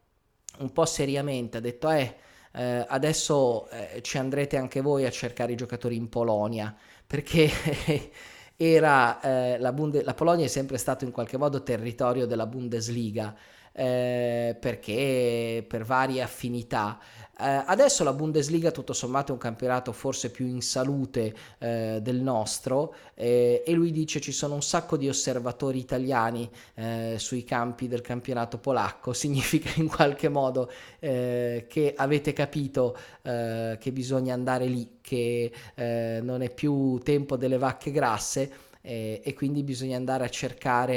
un 0.59 0.73
po 0.73 0.85
seriamente 0.85 1.57
ha 1.57 1.61
detto 1.61 1.91
eh, 1.91 2.15
eh 2.53 2.87
adesso 2.89 3.69
eh, 3.71 4.03
ci 4.03 4.19
andrete 4.19 4.57
anche 4.57 4.81
voi 4.81 5.05
a 5.05 5.11
cercare 5.11 5.51
i 5.51 5.57
giocatori 5.57 5.97
in 5.97 6.09
Polonia 6.09 6.73
perché 7.05 7.51
era 8.55 9.21
eh, 9.21 9.59
la, 9.59 9.73
Bunde- 9.73 10.05
la 10.05 10.15
Polonia 10.15 10.45
è 10.45 10.49
sempre 10.49 10.79
stato 10.79 11.05
in 11.05 11.11
qualche 11.11 11.37
modo 11.37 11.65
territorio 11.65 12.25
della 12.25 12.47
Bundesliga 12.47 13.35
eh, 13.79 14.57
perché 14.59 15.65
per 15.67 15.85
varie 15.85 16.21
affinità. 16.21 16.99
Eh, 17.41 17.63
adesso 17.67 18.03
la 18.03 18.13
Bundesliga 18.13 18.73
tutto 18.73 18.93
sommato 18.93 19.31
è 19.31 19.35
un 19.35 19.39
campionato 19.39 19.93
forse 19.93 20.33
più 20.33 20.45
in 20.47 20.61
salute 20.61 21.33
eh, 21.59 22.01
del 22.03 22.17
nostro 22.17 22.93
eh, 23.15 23.63
e 23.65 23.73
lui 23.75 23.93
dice 23.93 24.21
ci 24.21 24.33
sono 24.33 24.55
un 24.55 24.63
sacco 24.63 24.97
di 24.97 25.09
osservatori 25.09 25.79
italiani 25.79 26.51
eh, 26.75 27.15
sui 27.19 27.45
campi 27.45 27.87
del 27.87 28.01
campionato 28.01 28.59
polacco, 28.59 29.13
significa 29.15 29.71
in 29.77 29.87
qualche 29.87 30.29
modo 30.29 30.69
che 30.99 31.95
avete 31.97 32.33
capito 32.33 32.97
che 33.23 33.93
bisogna 33.93 34.35
andare 34.35 34.67
lì, 34.67 34.99
che 35.01 35.53
non 35.77 36.43
è 36.43 36.51
più 36.51 36.99
tempo 36.99 37.37
delle 37.37 37.59
vacche 37.59 37.93
grasse 37.93 38.67
e, 38.81 39.21
e 39.25 39.35
quindi 39.35 39.63
bisogna 39.63 39.97
andare 39.97 40.25
a 40.25 40.29
cercare 40.29 40.95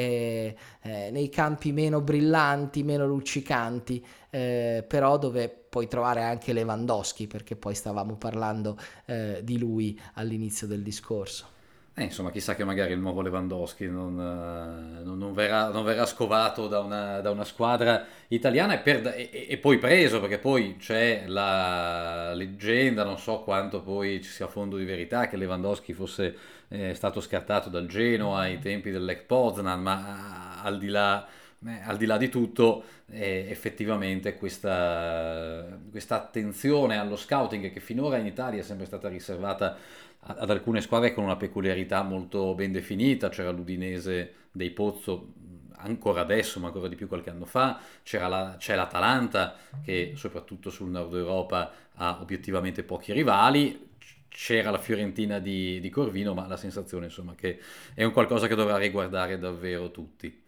eh, 0.81 1.09
nei 1.11 1.29
campi 1.29 1.71
meno 1.71 2.01
brillanti, 2.01 2.83
meno 2.83 3.05
luccicanti, 3.05 4.05
eh, 4.29 4.85
però 4.87 5.17
dove 5.17 5.49
puoi 5.49 5.87
trovare 5.87 6.21
anche 6.23 6.53
Lewandowski, 6.53 7.27
perché 7.27 7.55
poi 7.55 7.75
stavamo 7.75 8.15
parlando 8.15 8.77
eh, 9.05 9.41
di 9.43 9.57
lui 9.57 9.99
all'inizio 10.13 10.67
del 10.67 10.81
discorso. 10.81 11.51
Eh, 11.93 12.03
insomma, 12.05 12.31
chissà 12.31 12.55
che 12.55 12.63
magari 12.63 12.93
il 12.93 12.99
nuovo 12.99 13.21
Lewandowski 13.21 13.85
non, 13.85 14.17
uh, 14.17 15.03
non, 15.03 15.33
verrà, 15.33 15.69
non 15.71 15.83
verrà, 15.83 16.05
scovato 16.05 16.69
da 16.69 16.79
una, 16.79 17.19
da 17.19 17.31
una 17.31 17.43
squadra 17.43 18.05
italiana 18.29 18.75
e, 18.75 18.79
per, 18.79 19.05
e, 19.07 19.47
e, 19.49 19.57
poi 19.57 19.77
preso, 19.77 20.21
perché 20.21 20.39
poi 20.39 20.77
c'è 20.77 21.25
la 21.27 22.33
leggenda, 22.33 23.03
non 23.03 23.19
so 23.19 23.41
quanto 23.41 23.81
poi 23.81 24.21
ci 24.23 24.29
sia 24.29 24.47
fondo 24.47 24.77
di 24.77 24.85
verità, 24.85 25.27
che 25.27 25.35
Lewandowski 25.35 25.91
fosse 25.91 26.35
eh, 26.71 26.93
stato 26.93 27.21
scartato 27.21 27.69
dal 27.69 27.85
Genoa 27.85 28.39
ai 28.39 28.59
tempi 28.59 28.91
dell'Ec 28.91 29.25
Poznan, 29.25 29.81
ma 29.81 30.61
al 30.61 30.77
di 30.77 30.87
là... 30.87 31.27
Eh, 31.63 31.79
al 31.83 31.95
di 31.95 32.07
là 32.07 32.17
di 32.17 32.27
tutto, 32.27 32.83
eh, 33.11 33.45
effettivamente 33.47 34.35
questa, 34.35 35.77
questa 35.91 36.15
attenzione 36.15 36.97
allo 36.97 37.15
scouting 37.15 37.71
che 37.71 37.79
finora 37.79 38.17
in 38.17 38.25
Italia 38.25 38.61
è 38.61 38.63
sempre 38.63 38.87
stata 38.87 39.07
riservata 39.07 39.77
ad 40.21 40.49
alcune 40.49 40.81
squadre 40.81 41.13
con 41.13 41.23
una 41.23 41.35
peculiarità 41.35 42.01
molto 42.01 42.55
ben 42.55 42.71
definita, 42.71 43.29
c'era 43.29 43.51
l'Udinese 43.51 44.33
dei 44.51 44.71
Pozzo 44.71 45.33
ancora 45.77 46.21
adesso, 46.21 46.59
ma 46.59 46.67
ancora 46.67 46.87
di 46.87 46.95
più 46.95 47.07
qualche 47.07 47.29
anno 47.29 47.45
fa, 47.45 47.79
la, 48.11 48.55
c'è 48.57 48.75
l'Atalanta 48.75 49.55
che 49.83 50.13
soprattutto 50.15 50.69
sul 50.69 50.89
nord 50.89 51.13
Europa 51.13 51.71
ha 51.95 52.19
obiettivamente 52.21 52.83
pochi 52.83 53.13
rivali, 53.13 53.89
c'era 54.31 54.71
la 54.71 54.77
Fiorentina 54.77 55.39
di, 55.39 55.79
di, 55.81 55.89
Corvino, 55.89 56.33
ma 56.33 56.47
la 56.47 56.55
sensazione 56.55 57.05
insomma 57.05 57.35
che 57.35 57.59
è 57.93 58.03
un 58.03 58.13
qualcosa 58.13 58.47
che 58.47 58.55
dovrà 58.55 58.77
riguardare 58.77 59.37
davvero 59.37 59.91
tutti. 59.91 60.41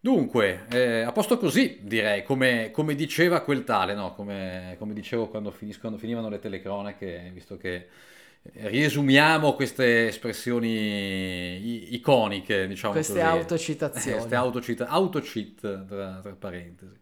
Dunque, 0.00 0.66
eh, 0.70 1.00
a 1.00 1.10
posto 1.10 1.36
così 1.36 1.80
direi, 1.82 2.22
come, 2.22 2.70
come 2.70 2.94
diceva 2.94 3.40
quel 3.40 3.64
tale, 3.64 3.94
no? 3.94 4.14
come, 4.14 4.76
come 4.78 4.94
dicevo 4.94 5.26
quando, 5.26 5.50
finis- 5.50 5.80
quando 5.80 5.98
finivano 5.98 6.28
le 6.28 6.38
telecronache, 6.38 7.30
visto 7.34 7.56
che 7.56 7.88
riesumiamo 8.52 9.54
queste 9.54 10.06
espressioni 10.06 11.94
iconiche, 11.94 12.68
diciamo 12.68 12.92
queste 12.92 13.14
così. 13.14 13.24
autocitazioni. 13.24 14.16
queste 14.16 14.36
autocita- 14.36 14.86
autocit, 14.86 15.86
tra, 15.86 16.20
tra 16.22 16.32
parentesi. 16.38 16.96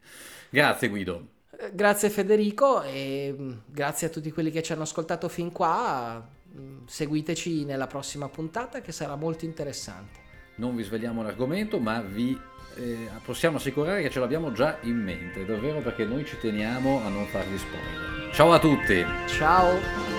Grazie 0.49 0.89
Guido. 0.89 1.35
Grazie 1.73 2.11
Federico 2.11 2.83
e 2.83 3.35
mm, 3.37 3.53
grazie 3.67 4.09
a 4.09 4.11
tutti 4.11 4.31
quelli 4.31 4.51
che 4.51 4.63
ci 4.63 4.73
hanno 4.73 4.83
ascoltato 4.83 5.29
fin 5.29 5.53
qua. 5.53 6.23
Mm, 6.59 6.85
seguiteci 6.87 7.65
nella 7.65 7.87
prossima 7.87 8.29
puntata 8.29 8.81
che 8.81 8.93
sarà 8.93 9.17
molto 9.17 9.45
interessante. 9.45 10.25
Non 10.57 10.77
vi 10.77 10.83
svegliamo 10.83 11.23
l'argomento, 11.23 11.79
ma 11.79 12.01
vi 12.01 12.39
eh, 12.77 13.09
possiamo 13.25 13.57
assicurare 13.57 14.03
che 14.03 14.11
ce 14.11 14.21
l'abbiamo 14.21 14.53
già 14.53 14.79
in 14.83 14.97
mente, 14.97 15.45
davvero 15.45 15.81
perché 15.81 16.05
noi 16.05 16.25
ci 16.25 16.39
teniamo 16.39 17.03
a 17.05 17.09
non 17.09 17.27
farvi 17.27 17.59
spoiler. 17.59 18.31
Ciao 18.33 18.53
a 18.53 18.59
tutti! 18.59 19.05
Ciao! 19.27 20.15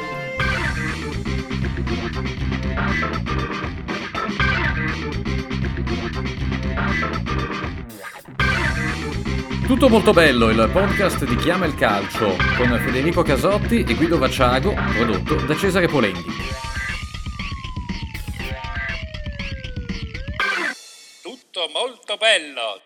Tutto 9.68 9.90
molto 9.90 10.14
bello, 10.14 10.50
il 10.50 10.70
podcast 10.72 11.26
di 11.26 11.36
Chiama 11.36 11.66
il 11.66 11.76
Calcio 11.76 12.38
con 12.56 12.80
Federico 12.86 13.22
Casotti 13.22 13.84
e 13.84 13.96
Guido 13.96 14.18
Vacciago, 14.18 14.74
prodotto 14.74 15.36
da 15.46 15.58
Cesare 15.58 15.88
Polenghi. 15.88 16.24
Tutto 21.22 21.70
molto 21.74 22.16
bello, 22.16 22.82